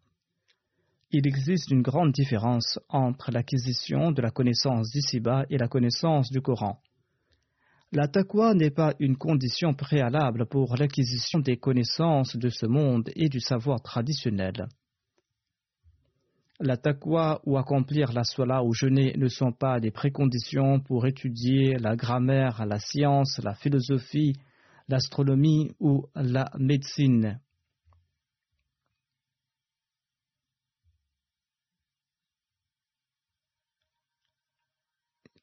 [1.11, 6.41] Il existe une grande différence entre l'acquisition de la connaissance d'ici-bas et la connaissance du
[6.41, 6.81] Coran.
[7.91, 13.29] La taqwa n'est pas une condition préalable pour l'acquisition des connaissances de ce monde et
[13.29, 14.69] du savoir traditionnel.
[16.65, 21.77] La taqwa ou accomplir la sola ou jeûner ne sont pas des préconditions pour étudier
[21.77, 24.35] la grammaire, la science, la philosophie,
[24.87, 27.41] l'astronomie ou la médecine.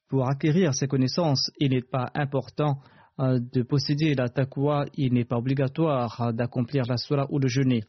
[0.08, 2.80] Pour acquérir ces connaissances, il n'est pas important
[3.18, 7.82] euh, de posséder la taqwa, il n'est pas obligatoire d'accomplir la sola ou le jeûner.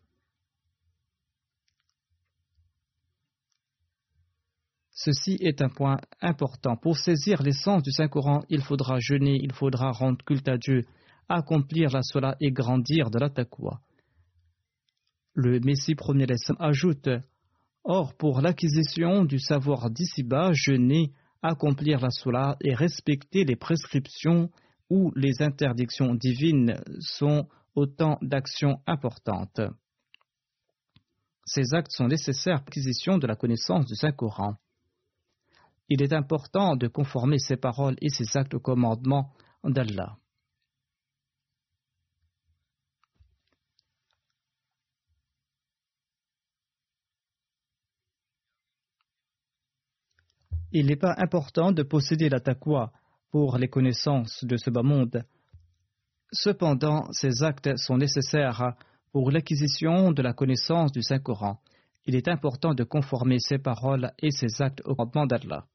[5.04, 6.78] Ceci est un point important.
[6.78, 10.86] Pour saisir l'essence du Saint-Coran, il faudra jeûner, il faudra rendre culte à Dieu,
[11.28, 13.82] accomplir la sola et grandir de la taqwa.
[15.34, 16.28] Le Messie premier
[16.60, 17.10] ajoute
[17.84, 24.52] Or, pour l'acquisition du savoir d'ici-bas, jeûner, accomplir la sola et respecter les prescriptions
[24.92, 29.62] ou les interdictions divines sont autant d'actions importantes.
[31.44, 34.58] Ces actes sont nécessaires pour l'acquisition de la connaissance du Saint-Coran
[35.94, 39.34] il est important de conformer ses paroles et ses actes au commandement
[39.66, 40.16] d'Allah.
[50.72, 52.94] Il n'est pas important de posséder la taqwa
[53.30, 55.26] pour les connaissances de ce bas monde.
[56.32, 58.76] Cependant, ces actes sont nécessaires
[59.12, 61.60] pour l'acquisition de la connaissance du Saint-Coran.
[62.06, 65.66] Il est important de conformer ses paroles et ses actes au commandement d'Allah.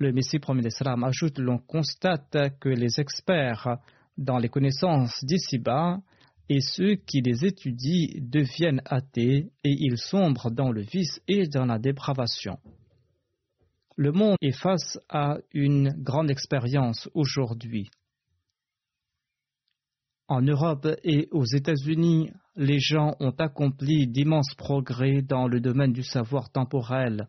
[0.00, 3.76] Le Messie premier d'Islam ajoute l'on constate que les experts
[4.16, 6.00] dans les connaissances d'ici-bas
[6.48, 11.66] et ceux qui les étudient deviennent athées et ils sombrent dans le vice et dans
[11.66, 12.56] la dépravation.
[13.96, 17.90] Le monde est face à une grande expérience aujourd'hui.
[20.28, 26.04] En Europe et aux États-Unis, les gens ont accompli d'immenses progrès dans le domaine du
[26.04, 27.28] savoir temporel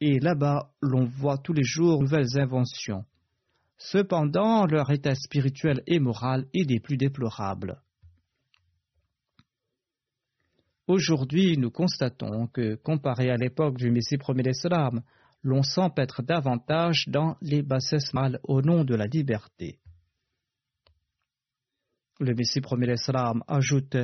[0.00, 3.04] et là-bas l'on voit tous les jours nouvelles inventions.
[3.76, 7.80] Cependant, leur état spirituel et moral est des plus déplorables.
[10.86, 15.02] Aujourd'hui, nous constatons que, comparé à l'époque du Messie premier d'Islam,
[15.42, 19.78] l'on s'empêtre davantage dans les bassesses mâles au nom de la liberté.
[22.18, 23.96] Le Messie premier d'Islam ajoute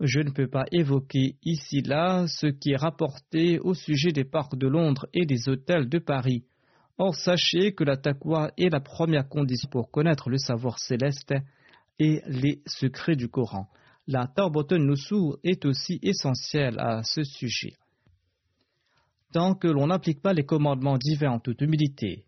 [0.00, 4.66] je ne peux pas évoquer ici-là ce qui est rapporté au sujet des parcs de
[4.66, 6.44] Londres et des hôtels de Paris.
[6.96, 11.34] Or, sachez que la taqwa est la première condition pour connaître le savoir céleste
[11.98, 13.68] et les secrets du Coran.
[14.06, 17.74] La Tarboten Nusu est aussi essentielle à ce sujet.
[19.32, 22.24] Tant que l'on n'applique pas les commandements divins en toute humilité,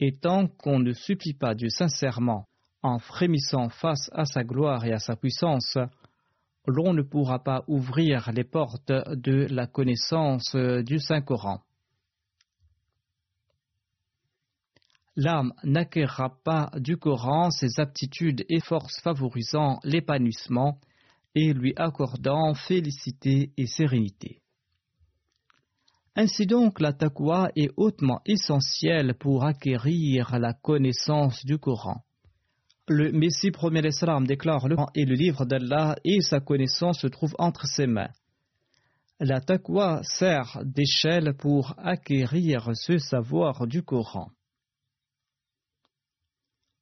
[0.00, 2.46] et tant qu'on ne supplie pas Dieu sincèrement
[2.82, 5.78] en frémissant face à sa gloire et à sa puissance,
[6.66, 11.62] l'on ne pourra pas ouvrir les portes de la connaissance du Saint-Coran.
[15.16, 20.78] L'âme n'acquérera pas du Coran ses aptitudes et forces favorisant l'épanouissement
[21.34, 24.42] et lui accordant félicité et sérénité.
[26.14, 32.05] Ainsi donc, la taqwa est hautement essentielle pour acquérir la connaissance du Coran.
[32.88, 37.08] Le Messie premier l'Islam déclare le Coran et le livre d'Allah et sa connaissance se
[37.08, 38.10] trouvent entre ses mains.
[39.18, 44.30] La taqwa sert d'échelle pour acquérir ce savoir du Coran.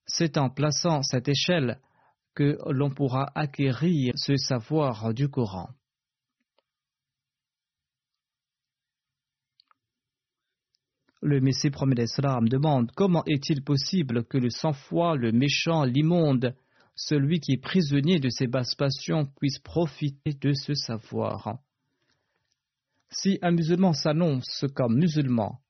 [0.07, 1.81] C'est en plaçant cette échelle
[2.35, 5.71] que l'on pourra acquérir ce savoir du Coran.
[11.25, 16.55] Le Messie premier d'Islam demande comment est-il possible que le sang-froid, le méchant, l'immonde,
[16.95, 21.61] celui qui est prisonnier de ses basses passions, puisse profiter de ce savoir.
[23.09, 25.63] Si un musulman s'annonce comme musulman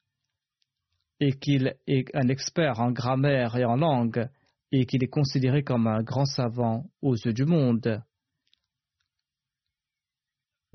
[1.21, 4.29] et qu'il est un expert en grammaire et en langue
[4.73, 8.03] et qu'il est considéré comme un grand savant aux yeux du monde,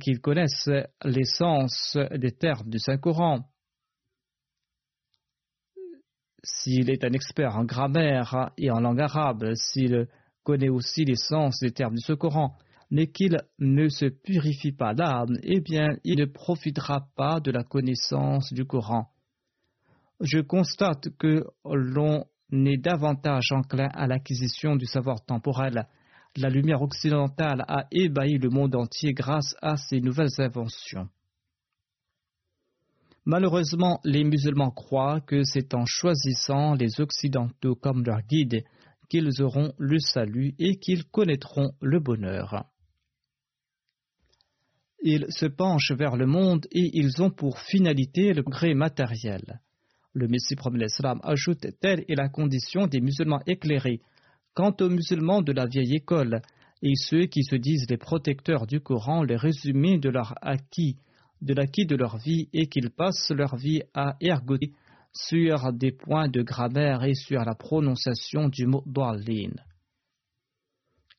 [0.02, 0.70] qu'il connaisse
[1.04, 3.46] l'essence des termes du Saint-Coran,
[6.44, 10.08] s'il est un expert en grammaire et en langue arabe, s'il
[10.44, 12.58] connaît aussi les sens des termes du Coran,
[12.92, 17.64] mais qu'il ne se purifie pas l'âme, eh bien, il ne profitera pas de la
[17.64, 19.10] connaissance du Coran.
[20.22, 25.88] Je constate que l'on est davantage enclin à l'acquisition du savoir temporel.
[26.36, 31.10] La lumière occidentale a ébahi le monde entier grâce à ces nouvelles inventions.
[33.30, 38.64] Malheureusement, les musulmans croient que c'est en choisissant les Occidentaux comme leur guide
[39.08, 42.66] qu'ils auront le salut et qu'ils connaîtront le bonheur.
[45.04, 49.62] Ils se penchent vers le monde et ils ont pour finalité le progrès matériel.
[50.14, 54.02] Le Messie promet l'Islam ajoute telle est la condition des musulmans éclairés.
[54.56, 56.42] Quant aux musulmans de la vieille école
[56.82, 60.98] et ceux qui se disent les protecteurs du Coran, les résumés de leur acquis
[61.42, 64.74] de l'acquis de leur vie et qu'ils passent leur vie à ergoter
[65.14, 69.54] sur des points de grammaire et sur la prononciation du mot Dwalin.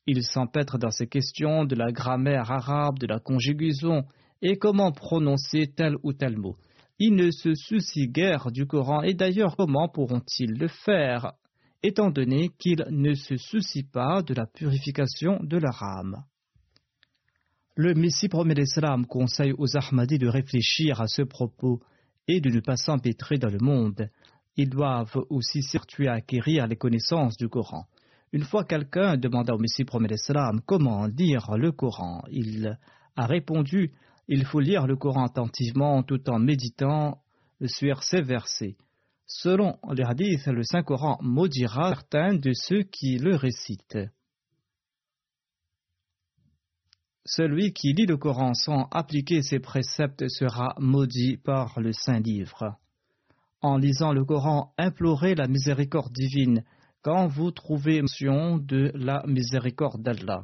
[0.07, 4.03] Ils s'empêtrent dans ces questions de la grammaire arabe, de la conjugaison
[4.41, 6.55] et comment prononcer tel ou tel mot.
[6.97, 11.33] Ils ne se soucient guère du Coran et d'ailleurs comment pourront-ils le faire,
[11.83, 16.23] étant donné qu'ils ne se soucient pas de la purification de leur âme?
[17.75, 21.79] Le Messie promet l'Islam conseille aux Ahmadis de réfléchir à ce propos
[22.27, 24.09] et de ne pas s'empêtrer dans le monde.
[24.57, 27.85] Ils doivent aussi s'irtuer à acquérir les connaissances du Coran.
[28.33, 32.77] Une fois quelqu'un demanda au Messie promet l'Islam comment lire le Coran, il
[33.15, 33.93] a répondu
[34.27, 37.21] il faut lire le Coran attentivement tout en méditant
[37.65, 38.77] sur ces versets.
[39.25, 43.97] Selon les hadiths, le Saint-Coran maudira certains de ceux qui le récitent.
[47.25, 52.77] Celui qui lit le Coran sans appliquer ses préceptes sera maudit par le Saint-Livre.
[53.61, 56.63] En lisant le Coran, implorez la miséricorde divine
[57.03, 60.43] quand vous trouvez mention de la miséricorde d'Allah.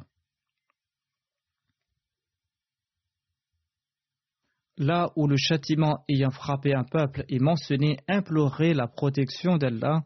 [4.76, 10.04] Là où le châtiment ayant frappé un peuple est mentionné, implorez la protection d'Allah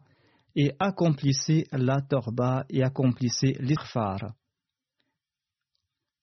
[0.55, 4.33] et accomplissez la torba et accomplissez l'irfar.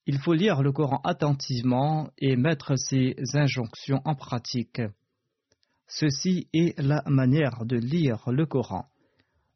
[0.07, 4.81] Il faut lire le Coran attentivement et mettre ces injonctions en pratique.
[5.87, 8.87] Ceci est la manière de lire le Coran.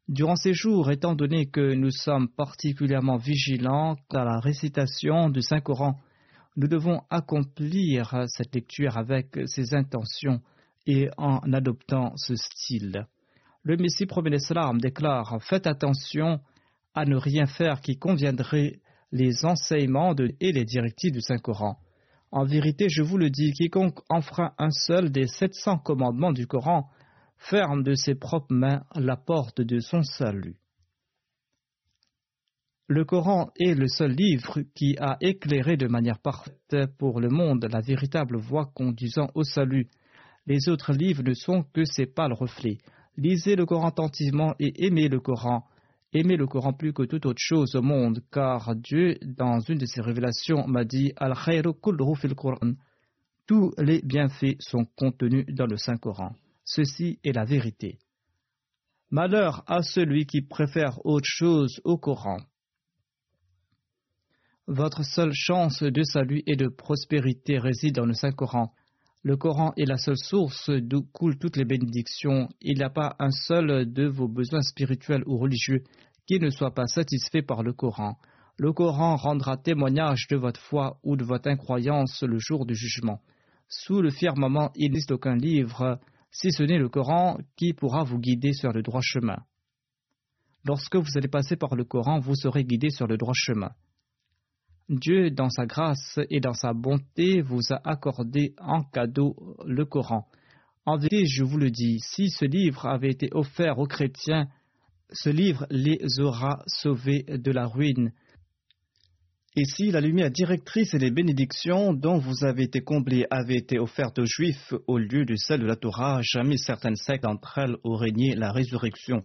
[0.07, 5.99] Durant ces jours, étant donné que nous sommes particulièrement vigilants à la récitation du Saint-Coran,
[6.57, 10.41] nous devons accomplir cette lecture avec ces intentions
[10.85, 13.07] et en adoptant ce style.
[13.63, 16.39] Le Messie l'Islam déclare Faites attention
[16.93, 18.79] à ne rien faire qui conviendrait
[19.11, 21.77] les enseignements et les directives du Saint-Coran.
[22.31, 26.89] En vérité, je vous le dis, quiconque enfreint un seul des 700 commandements du Coran
[27.37, 30.57] ferme de ses propres mains la porte de son salut.
[32.87, 37.67] Le Coran est le seul livre qui a éclairé de manière parfaite pour le monde
[37.71, 39.87] la véritable voie conduisant au salut.
[40.45, 42.77] Les autres livres ne sont que ses pâles reflets.
[43.17, 45.65] Lisez le Coran attentivement et aimez le Coran.
[46.17, 49.85] Aimez le Coran plus que toute autre chose au monde, car Dieu, dans une de
[49.85, 52.75] ses révélations, m'a dit al fil Quran.
[53.45, 56.33] Tous les bienfaits sont contenus dans le Saint-Coran.
[56.63, 57.97] Ceci est la vérité.
[59.11, 62.37] Malheur à celui qui préfère autre chose au Coran.
[64.67, 68.71] Votre seule chance de salut et de prospérité réside dans le Saint-Coran.
[69.25, 72.47] Le Coran est la seule source d'où coulent toutes les bénédictions.
[72.61, 75.81] Il n'y a pas un seul de vos besoins spirituels ou religieux
[76.27, 78.19] qui ne soit pas satisfait par le Coran.
[78.59, 83.19] Le Coran rendra témoignage de votre foi ou de votre incroyance le jour du jugement.
[83.67, 85.99] Sous le firmament, il n'existe aucun livre,
[86.29, 89.39] si ce n'est le Coran, qui pourra vous guider sur le droit chemin.
[90.65, 93.71] Lorsque vous allez passer par le Coran, vous serez guidé sur le droit chemin.
[94.89, 100.27] Dieu, dans sa grâce et dans sa bonté, vous a accordé en cadeau le Coran.
[100.85, 104.47] En vérité, je vous le dis, si ce livre avait été offert aux chrétiens,
[105.11, 108.11] ce livre les aura sauvés de la ruine.
[109.55, 113.79] Et si la lumière directrice et les bénédictions dont vous avez été comblés avaient été
[113.79, 117.77] offertes aux Juifs au lieu de celle de la Torah, jamais certaines sectes d'entre elles
[117.83, 119.23] auraient nié la résurrection.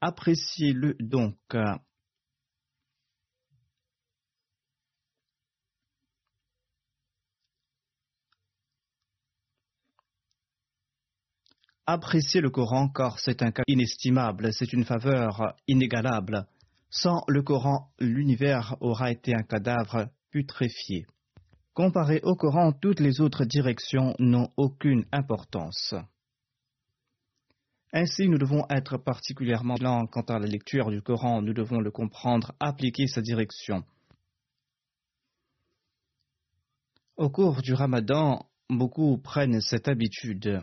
[0.00, 1.36] Appréciez-le donc.
[11.90, 16.46] Appréciez le Coran car c'est un cas inestimable, c'est une faveur inégalable.
[16.90, 21.06] Sans le Coran, l'univers aura été un cadavre putréfié.
[21.72, 25.94] Comparé au Coran, toutes les autres directions n'ont aucune importance.
[27.94, 31.90] Ainsi, nous devons être particulièrement lents quant à la lecture du Coran, nous devons le
[31.90, 33.82] comprendre, appliquer sa direction.
[37.16, 40.60] Au cours du ramadan, beaucoup prennent cette habitude.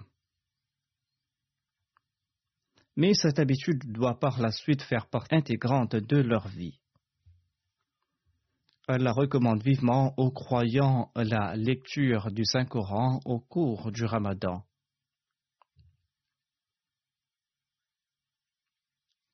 [2.96, 6.80] Mais cette habitude doit par la suite faire partie intégrante de leur vie.
[8.88, 14.64] Elle recommande vivement aux croyants la lecture du Saint-Coran au cours du ramadan.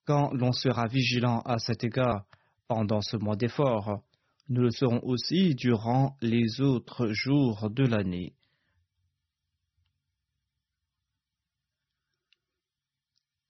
[0.06, 2.26] Quand l'on sera vigilant à cet égard
[2.68, 4.02] pendant ce mois d'effort,
[4.48, 8.34] nous le serons aussi durant les autres jours de l'année.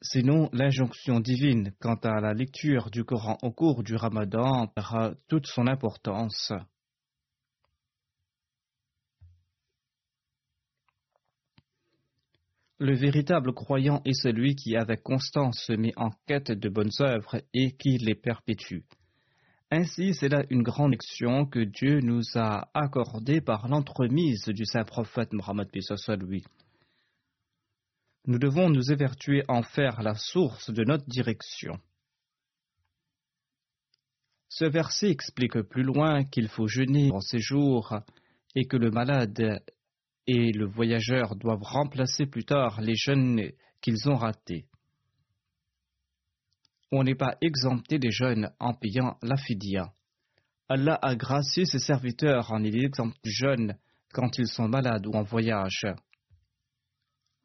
[0.03, 5.45] Sinon, l'injonction divine quant à la lecture du Coran au cours du Ramadan perdra toute
[5.45, 6.51] son importance.
[12.79, 17.39] Le véritable croyant est celui qui, avec constance, se met en quête de bonnes œuvres
[17.53, 18.79] et qui les perpétue.
[19.69, 24.83] Ainsi, c'est là une grande action que Dieu nous a accordée par l'entremise du saint
[24.83, 25.69] prophète Mohammed
[26.21, 26.43] lui.
[28.25, 31.79] Nous devons nous évertuer en faire la source de notre direction.
[34.47, 37.97] Ce verset explique plus loin qu'il faut jeûner en ces jours
[38.53, 39.63] et que le malade
[40.27, 43.51] et le voyageur doivent remplacer plus tard les jeunes
[43.81, 44.67] qu'ils ont ratés.
[46.91, 49.93] On n'est pas exempté des jeunes en payant la fidia.
[50.67, 53.77] Allah a gracié ses serviteurs en exempt des jeunes
[54.13, 55.87] quand ils sont malades ou en voyage.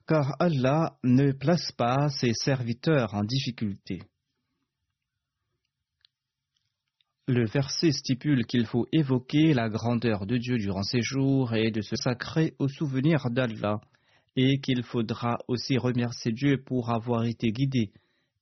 [0.06, 4.02] Car Allah ne place pas ses serviteurs en difficulté.
[7.26, 11.80] Le verset stipule qu'il faut évoquer la grandeur de Dieu durant ces jours et de
[11.80, 13.80] se sacrer au souvenir d'Allah,
[14.36, 17.90] et qu'il faudra aussi remercier Dieu pour avoir été guidé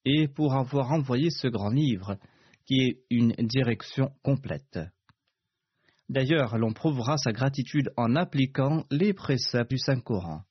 [0.05, 2.19] et pour avoir envoyé ce grand livre,
[2.67, 4.79] qui est une direction complète.
[6.11, 10.43] D'ailleurs, l'on prouvera sa gratitude en appliquant les préceptes du Saint-Coran.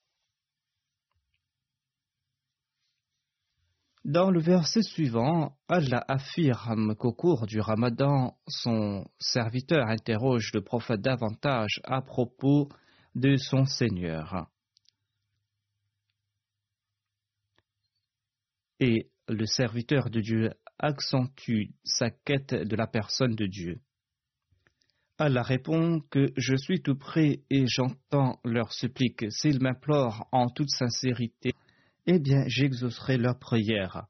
[4.05, 10.99] Dans le verset suivant, Allah affirme qu'au cours du ramadan, son serviteur interroge le prophète
[10.99, 12.67] davantage à propos
[13.15, 14.47] de son Seigneur.
[18.81, 23.79] Et le serviteur de Dieu accentue sa quête de la personne de Dieu.
[25.17, 30.71] Allah répond que je suis tout près et j'entends leurs suppliques s'ils m'implorent en toute
[30.71, 31.53] sincérité
[32.05, 34.05] eh bien j'exaucerai leurs prières.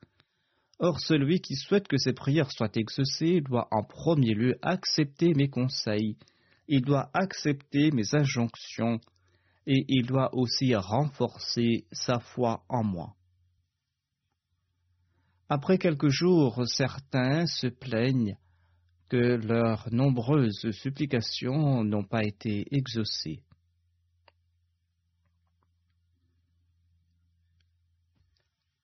[0.80, 5.50] Or celui qui souhaite que ses prières soient exaucées doit en premier lieu accepter mes
[5.50, 6.18] conseils,
[6.68, 9.00] il doit accepter mes injonctions,
[9.66, 13.16] et il doit aussi renforcer sa foi en moi.
[15.50, 18.38] Après quelques jours, certains se plaignent
[19.10, 23.41] que leurs nombreuses supplications n'ont pas été exaucées.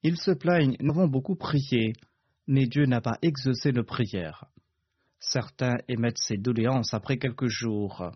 [0.01, 1.93] Ils se plaignent, nous avons beaucoup prié,
[2.47, 4.45] mais Dieu n'a pas exaucé nos prières.
[5.19, 8.11] Certains émettent ces doléances après quelques jours.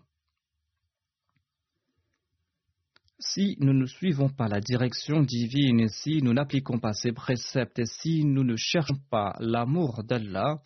[3.18, 8.24] Si nous ne suivons pas la direction divine, si nous n'appliquons pas ses préceptes, si
[8.24, 10.62] nous ne cherchons pas l'amour d'Allah,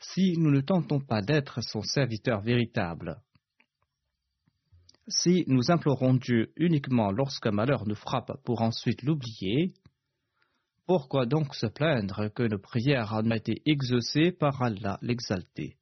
[0.00, 3.20] si nous ne tentons pas d'être son serviteur véritable,
[5.06, 9.74] si nous implorons Dieu uniquement lorsqu'un malheur nous frappe pour ensuite l'oublier,
[10.88, 15.76] pourquoi donc se plaindre que nos prières ont été exaucées par Allah l'exalté?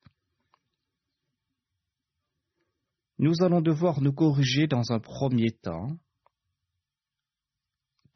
[3.19, 5.97] Nous allons devoir nous corriger dans un premier temps,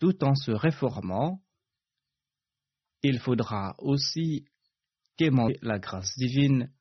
[0.00, 1.40] tout en se réformant.
[3.04, 4.46] Il faudra aussi
[5.16, 6.72] quémander la grâce divine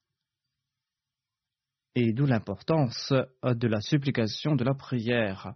[1.93, 5.53] et d'où l'importance de la supplication de la prière.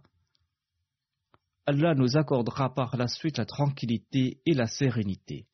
[1.66, 5.46] Allah nous accordera par la suite la tranquillité et la sérénité.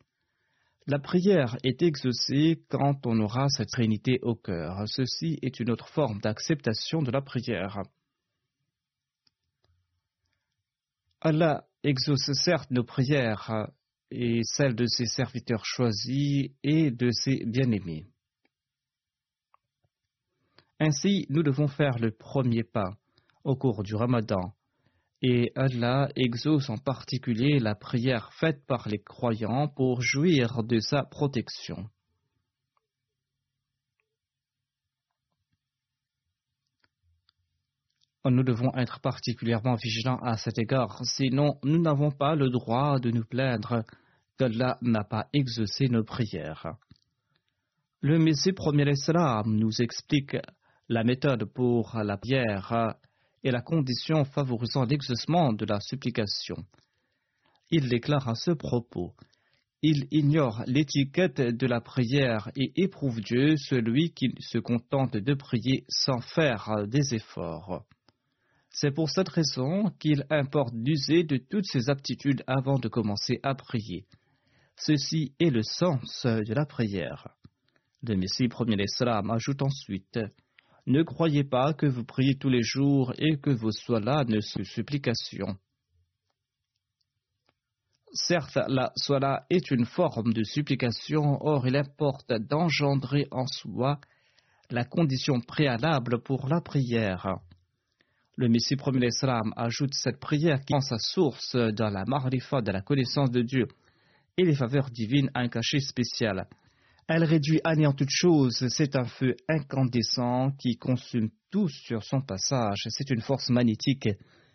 [0.86, 4.88] La prière est exaucée quand on aura cette sérénité au cœur.
[4.88, 7.78] Ceci est une autre forme d'acceptation de la prière.
[11.20, 13.68] Allah exauce certes nos prières
[14.10, 18.06] et celles de ses serviteurs choisis et de ses bien-aimés.
[20.80, 22.96] Ainsi, nous devons faire le premier pas
[23.44, 24.54] au cours du ramadan
[25.22, 31.02] et Allah exauce en particulier la prière faite par les croyants pour jouir de sa
[31.04, 31.88] protection.
[38.24, 43.10] Nous devons être particulièrement vigilants à cet égard, sinon nous n'avons pas le droit de
[43.10, 43.82] nous plaindre
[44.38, 46.74] qu'Allah n'a pas exaucé nos prières.
[48.02, 50.36] Le Messie premier Islam nous explique
[50.88, 52.94] la méthode pour la prière
[53.42, 56.56] et la condition favorisant l'exaucement de la supplication.
[57.70, 59.14] Il déclare à ce propos
[59.82, 65.84] il ignore l'étiquette de la prière et éprouve Dieu celui qui se contente de prier
[65.88, 67.84] sans faire des efforts.
[68.68, 73.54] C'est pour cette raison qu'il importe d'user de toutes ses aptitudes avant de commencer à
[73.54, 74.06] prier.
[74.76, 77.28] Ceci est le sens de la prière.
[78.02, 80.18] Le Messie premier l'Islam ajoute ensuite
[80.90, 84.64] Ne croyez pas que vous priez tous les jours et que vos soins ne sont
[84.64, 85.56] supplications.
[88.12, 94.00] Certes, la sola est une forme de supplication, or il importe d'engendrer en soi
[94.68, 97.38] la condition préalable pour la prière.
[98.36, 102.72] Le Messie premier l'Islam ajoute cette prière qui prend sa source dans la marifa de
[102.72, 103.68] la connaissance de Dieu
[104.36, 106.48] et les faveurs divines à un cachet spécial.
[107.12, 112.20] Elle réduit à néant toute chose, c'est un feu incandescent qui consume tout sur son
[112.20, 114.08] passage, c'est une force magnétique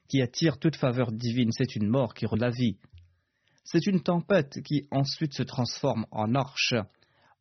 [0.07, 2.77] qui attire toute faveur divine, c'est une mort qui la vie.
[3.65, 6.75] C'est une tempête qui ensuite se transforme en arche,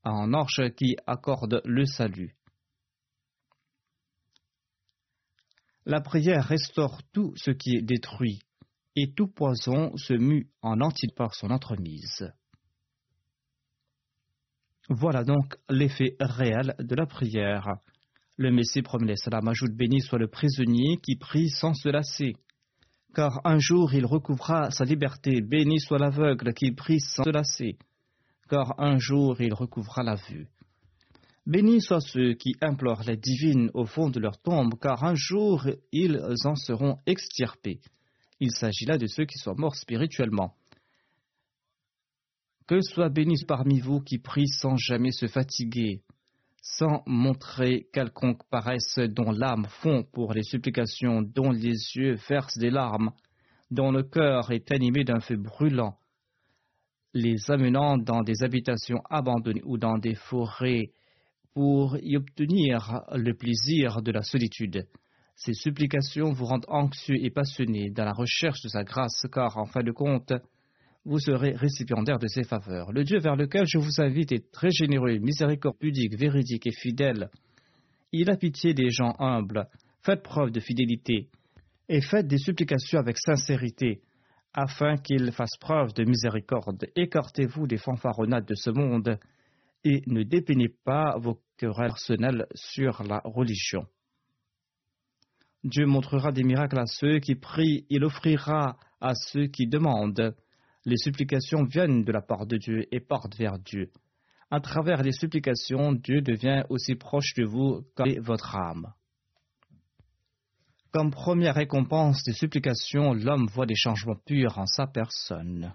[0.03, 2.35] en arche qui accorde le salut.
[5.87, 8.41] La prière restaure tout ce qui est détruit,
[8.97, 12.33] et tout poison se mue en entier par son entremise.
[14.89, 17.67] Voilà donc l'effet réel de la prière.
[18.37, 22.35] Le Messie promet salam ajoute béni soit le prisonnier qui prie sans se lasser
[23.15, 25.41] car un jour il recouvra sa liberté.
[25.41, 27.79] Béni soit l'aveugle qui prie sans se lasser,
[28.51, 30.49] car un jour il recouvra la vue.
[31.47, 35.67] Béni soient ceux qui implorent les divines au fond de leur tombe, car un jour
[35.93, 37.81] ils en seront extirpés.
[38.41, 40.55] Il s'agit là de ceux qui sont morts spirituellement.
[42.67, 46.01] Que soit béni parmi vous qui prient sans jamais se fatiguer,
[46.63, 52.71] sans montrer quelconque paresse dont l'âme fond pour les supplications, dont les yeux versent des
[52.71, 53.11] larmes,
[53.71, 55.99] dont le cœur est animé d'un feu brûlant,
[57.13, 60.91] les amenant dans des habitations abandonnées ou dans des forêts
[61.53, 64.89] pour y obtenir le plaisir de la solitude.
[65.37, 69.67] Ces supplications vous rendent anxieux et passionnés dans la recherche de sa grâce, car en
[69.67, 70.33] fin de compte,
[71.05, 72.93] vous serez récipiendaire de ses faveurs.
[72.93, 77.29] Le Dieu vers lequel je vous invite est très généreux, miséricordieux, véridique et fidèle.
[78.13, 79.69] Il a pitié des gens humbles.
[80.03, 81.29] Faites preuve de fidélité
[81.89, 84.01] et faites des supplications avec sincérité,
[84.55, 86.87] afin qu'il fasse preuve de miséricorde.
[86.97, 89.19] Écartez-vous des fanfaronnades de ce monde
[89.85, 93.87] et ne dépeignez pas vos querelles personnelles sur la religion.
[95.65, 100.35] Dieu montrera des miracles à ceux qui prient, il offrira à ceux qui demandent.
[100.87, 103.91] Les supplications viennent de la part de Dieu et partent vers Dieu.
[104.51, 108.93] À travers les supplications, Dieu devient aussi proche de vous que votre âme.
[110.93, 115.75] Comme première récompense des supplications, l'homme voit des changements purs en sa personne.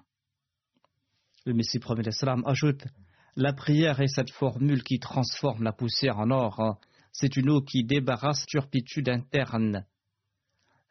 [1.45, 2.86] Le Messie premier l'Islam ajoute
[3.36, 6.80] La prière est cette formule qui transforme la poussière en or.
[7.12, 9.86] C'est une eau qui débarrasse turpitude interne.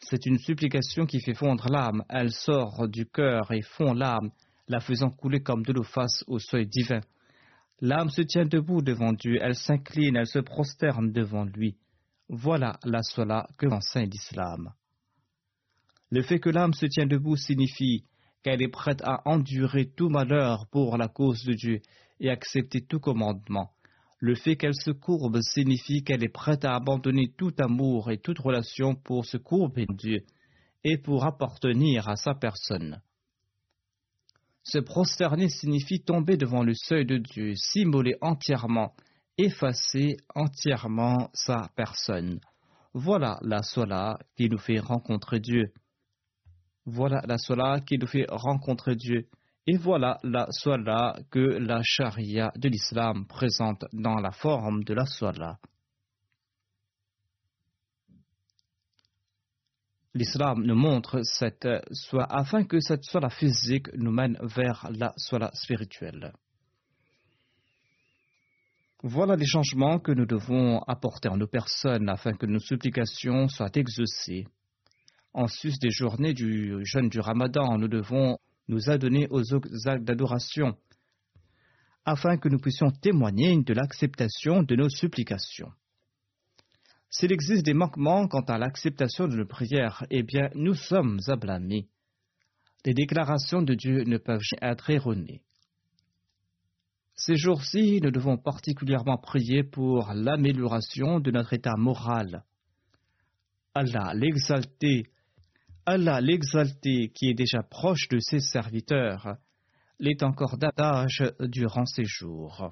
[0.00, 2.04] C'est une supplication qui fait fondre l'âme.
[2.08, 4.30] Elle sort du cœur et fond l'âme,
[4.68, 7.00] la faisant couler comme de l'eau face au seuil divin.
[7.80, 11.76] L'âme se tient debout devant Dieu, elle s'incline, elle se prosterne devant lui.
[12.28, 14.72] Voilà la sola que enseigne l'islam.
[16.10, 18.04] Le fait que l'âme se tient debout signifie
[18.42, 21.80] qu'elle est prête à endurer tout malheur pour la cause de Dieu
[22.20, 23.70] et accepter tout commandement.
[24.20, 28.40] Le fait qu'elle se courbe signifie qu'elle est prête à abandonner tout amour et toute
[28.40, 30.24] relation pour se courber Dieu
[30.82, 33.00] et pour appartenir à sa personne.
[34.64, 38.94] Se prosterner signifie tomber devant le seuil de Dieu, s'immoler entièrement,
[39.38, 42.40] effacer entièrement sa personne.
[42.92, 45.72] Voilà la sola qui nous fait rencontrer Dieu.
[46.84, 49.28] Voilà la sola qui nous fait rencontrer Dieu.
[49.70, 55.04] Et voilà la sola que la charia de l'islam présente dans la forme de la
[55.04, 55.58] sola.
[60.14, 65.50] L'islam nous montre cette soie afin que cette sola physique nous mène vers la sola
[65.52, 66.32] spirituelle.
[69.02, 73.68] Voilà les changements que nous devons apporter en nos personnes afin que nos supplications soient
[73.74, 74.46] exaucées.
[75.34, 78.38] En sus des journées du jeûne du Ramadan, nous devons
[78.68, 80.76] nous adonner aux actes d'adoration,
[82.04, 85.72] afin que nous puissions témoigner de l'acceptation de nos supplications.
[87.10, 91.36] S'il existe des manquements quant à l'acceptation de nos prières, eh bien, nous sommes à
[91.36, 91.88] blâmer.
[92.84, 95.42] Les déclarations de Dieu ne peuvent être erronées.
[97.14, 102.44] Ces jours-ci, nous devons particulièrement prier pour l'amélioration de notre état moral.
[103.74, 105.06] Allah l'exalté,
[105.90, 109.38] Allah l'exalté qui est déjà proche de ses serviteurs,
[109.98, 112.68] l'est encore davantage durant ces jours.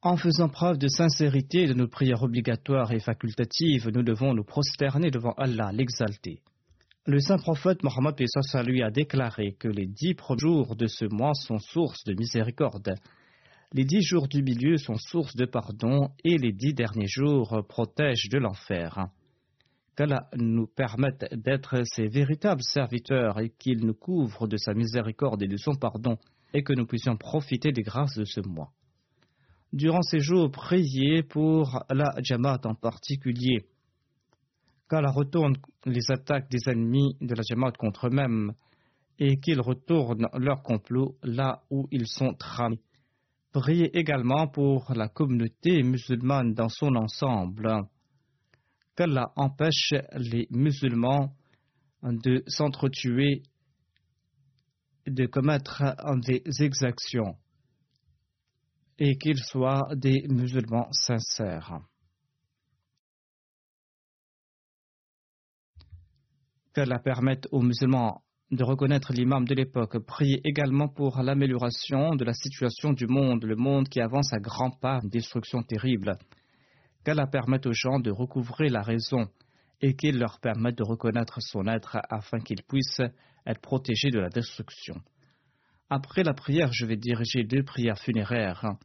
[0.00, 5.10] En faisant preuve de sincérité de nos prières obligatoires et facultatives, nous devons nous prosterner
[5.10, 6.40] devant Allah l'exalté.
[7.06, 8.14] Le saint prophète Mohammed
[8.64, 12.94] lui a déclaré que les dix premiers jours de ce mois sont source de miséricorde,
[13.72, 18.28] les dix jours du milieu sont source de pardon et les dix derniers jours protègent
[18.28, 19.08] de l'enfer.
[19.96, 25.48] Qu'Allah nous permette d'être ses véritables serviteurs et qu'il nous couvre de sa miséricorde et
[25.48, 26.16] de son pardon
[26.54, 28.72] et que nous puissions profiter des grâces de ce mois.
[29.72, 33.66] Durant ces jours, priez pour la Jamaat en particulier,
[34.88, 38.52] qu'Allah retourne les attaques des ennemis de la Jamaat contre eux-mêmes
[39.18, 42.80] et qu'ils retournent leur complot là où ils sont tramés.
[43.52, 47.86] Priez également pour la communauté musulmane dans son ensemble,
[48.96, 51.34] qu'Allah empêche les musulmans
[52.02, 53.42] de s'entretuer,
[55.06, 55.82] de commettre
[56.26, 57.36] des exactions
[58.98, 61.80] et qu'ils soient des musulmans sincères.
[66.74, 69.98] Qu'Allah permette aux musulmans de reconnaître l'imam de l'époque.
[70.06, 74.70] Priez également pour l'amélioration de la situation du monde, le monde qui avance à grands
[74.70, 76.18] pas, une destruction terrible.
[77.04, 79.28] Qu'Allah permette aux gens de recouvrer la raison
[79.80, 83.02] et qu'il leur permette de reconnaître son être afin qu'ils puissent
[83.44, 85.02] être protégés de la destruction.
[85.90, 88.76] Après la prière, je vais diriger deux prières funéraires.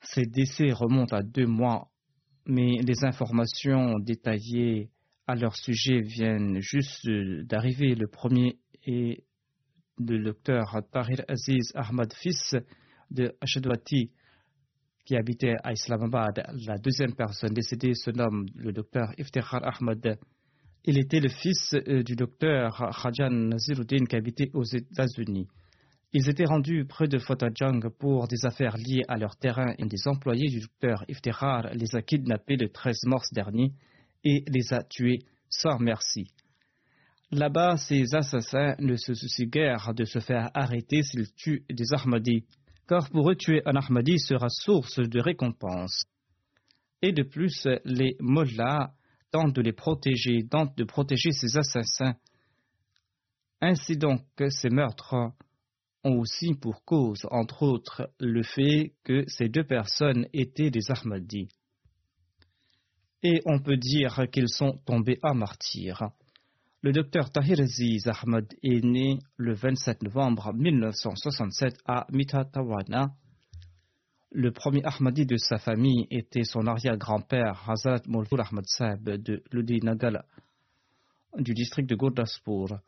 [0.00, 1.90] Ces décès remontent à deux mois,
[2.46, 4.90] mais les informations détaillées
[5.26, 7.06] à leur sujet viennent juste
[7.44, 7.94] d'arriver.
[7.94, 9.24] Le premier est
[9.98, 12.56] le docteur Tahir Aziz Ahmad, fils
[13.10, 14.10] de Ashadwati,
[15.04, 16.42] qui habitait à Islamabad.
[16.66, 20.18] La deuxième personne décédée se nomme le docteur Iftikhar Ahmad.
[20.84, 25.46] Il était le fils euh, du docteur Khajan Naziruddin qui habitait aux États-Unis.
[26.12, 30.06] Ils étaient rendus près de Fotajang pour des affaires liées à leur terrain et des
[30.06, 33.72] employés du docteur Iftikhar les a kidnappés le 13 mars dernier
[34.24, 36.30] et les a tués sans merci.
[37.32, 42.44] Là-bas, ces assassins ne se soucient guère de se faire arrêter s'ils tuent des Ahmadis,
[42.88, 46.04] car pour eux tuer un Ahmadi sera source de récompense.
[47.02, 48.92] Et de plus, les mollahs
[49.30, 52.16] tente de les protéger, tente de protéger ces assassins.
[53.60, 55.14] Ainsi donc, ces meurtres
[56.04, 61.48] ont aussi pour cause, entre autres, le fait que ces deux personnes étaient des Ahmadis.
[63.22, 66.10] Et on peut dire qu'ils sont tombés à martyrs.
[66.86, 73.10] Le docteur Tahir Aziz Ahmad est né le 27 novembre 1967 à Mitatawana,
[74.30, 79.80] le premier Ahmadi de sa famille était son arrière-grand-père Hazrat Molvur Ahmad Saab de Ludi
[79.82, 80.26] Nagala
[81.36, 82.78] du district de Gurdaspur.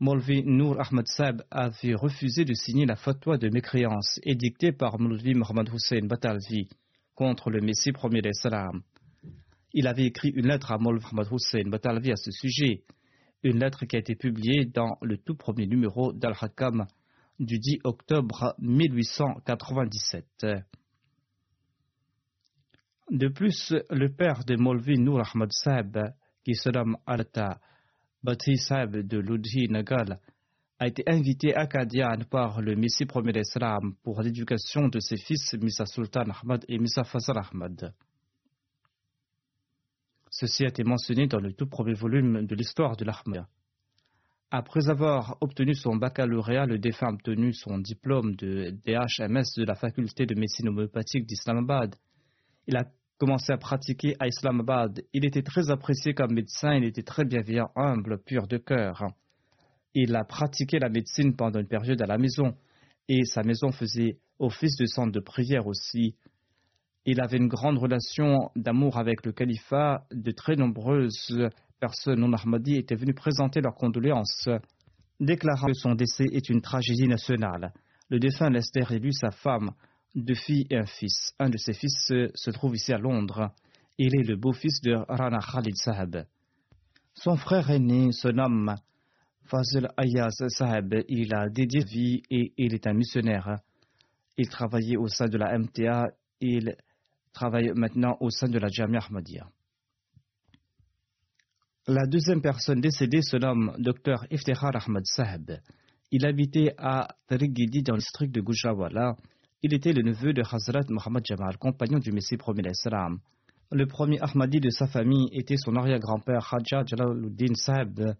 [0.00, 5.32] Molvi Noor Ahmad Saab avait refusé de signer la fatwa de mécréance édictée par Molvi
[5.32, 6.68] Mohammad Hussein Batalvi
[7.14, 8.82] contre le Messie premier des Salam.
[9.72, 12.82] Il avait écrit une lettre à Molvi Mohammad Hussein Batalvi à ce sujet,
[13.42, 16.86] une lettre qui a été publiée dans le tout premier numéro d'Al-Hakam
[17.38, 20.46] du 10 octobre 1897.
[23.10, 26.12] De plus, le père de Molvi Noor Ahmad Saab,
[26.44, 27.60] qui se nomme Alta
[28.22, 30.20] Bati Saab de Ludhi Nagal,
[30.78, 35.54] a été invité à Kadian par le Messie premier d'Islam pour l'éducation de ses fils
[35.54, 37.92] Misa Sultan Ahmad et Misa Fazal Ahmad.
[40.40, 43.46] Ceci a été mentionné dans le tout premier volume de l'histoire de l'Ahmadiyya.
[44.50, 49.74] Après avoir obtenu son baccalauréat, le défunt a obtenu son diplôme de DHMS de la
[49.74, 51.94] faculté de médecine homéopathique d'Islamabad.
[52.66, 52.84] Il a
[53.18, 55.02] commencé à pratiquer à Islamabad.
[55.12, 59.12] Il était très apprécié comme médecin, il était très bienveillant, humble, pur de cœur.
[59.92, 62.56] Il a pratiqué la médecine pendant une période à la maison
[63.08, 66.16] et sa maison faisait office de centre de prière aussi.
[67.06, 70.04] Il avait une grande relation d'amour avec le califat.
[70.12, 71.34] De très nombreuses
[71.80, 74.48] personnes non ahmadis étaient venues présenter leurs condoléances,
[75.18, 77.72] déclarant que son décès est une tragédie nationale.
[78.10, 79.70] Le défunt Lester élu sa femme
[80.14, 81.32] deux filles et un fils.
[81.38, 83.50] Un de ses fils se, trouve ici à Londres.
[83.98, 86.24] Il est le beau-fils de Rana Khalid Sahab.
[87.14, 88.74] Son frère aîné se nomme
[89.44, 93.56] Fazl Ayaz Saheb, il a dédié vie et il est un missionnaire.
[94.36, 96.08] Il travaillait au sein de la MTA,
[96.40, 96.76] il
[97.32, 99.48] travaille maintenant au sein de la Jamia Ahmadiyya.
[101.86, 105.52] La deuxième personne décédée se nomme Dr Iftihar Ahmad Saheb.
[106.12, 109.16] Il habitait à Tarigidi dans le district de Gujrawala.
[109.62, 113.18] Il était le neveu de Hazrat Muhammad Jamal, compagnon du Messie premier l'Islam.
[113.72, 118.14] Le premier Ahmadi de sa famille était son arrière-grand-père Haja Jalaluddin Saheb.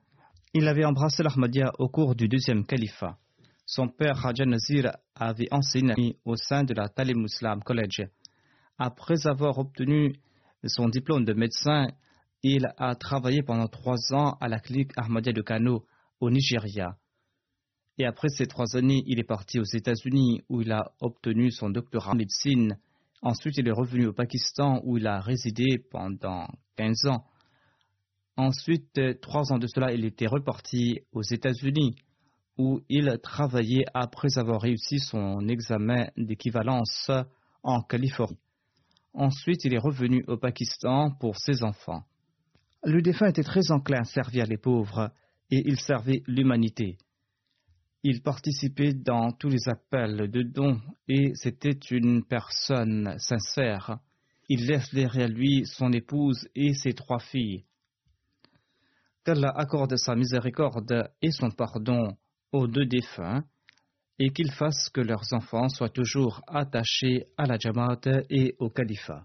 [0.55, 3.19] Il avait embrassé l'Ahmadiyya au cours du deuxième califat.
[3.67, 8.03] Son père Haja Nazir avait enseigné au sein de la Talim Muslim College.
[8.83, 10.15] Après avoir obtenu
[10.65, 11.89] son diplôme de médecin,
[12.43, 15.85] il a travaillé pendant trois ans à la clinique Ahmadiyya de Kano,
[16.19, 16.97] au Nigeria.
[17.99, 21.69] Et après ces trois années, il est parti aux États-Unis où il a obtenu son
[21.69, 22.79] doctorat en médecine.
[23.21, 27.27] Ensuite, il est revenu au Pakistan où il a résidé pendant 15 ans.
[28.39, 31.97] Ensuite, trois ans de cela, il était reparti aux États-Unis
[32.57, 37.11] où il travaillait après avoir réussi son examen d'équivalence
[37.63, 38.39] en Californie.
[39.13, 42.05] Ensuite, il est revenu au Pakistan pour ses enfants.
[42.85, 45.11] Le défunt était très enclin à servir les pauvres
[45.51, 46.97] et il servait l'humanité.
[48.03, 53.99] Il participait dans tous les appels de dons et c'était une personne sincère.
[54.49, 57.65] Il laisse derrière lui son épouse et ses trois filles.
[59.25, 62.17] Qu'Allah accorde sa miséricorde et son pardon
[62.53, 63.45] aux deux défunts
[64.21, 69.25] et qu'il fasse que leurs enfants soient toujours attachés à la Jamaat et au califat.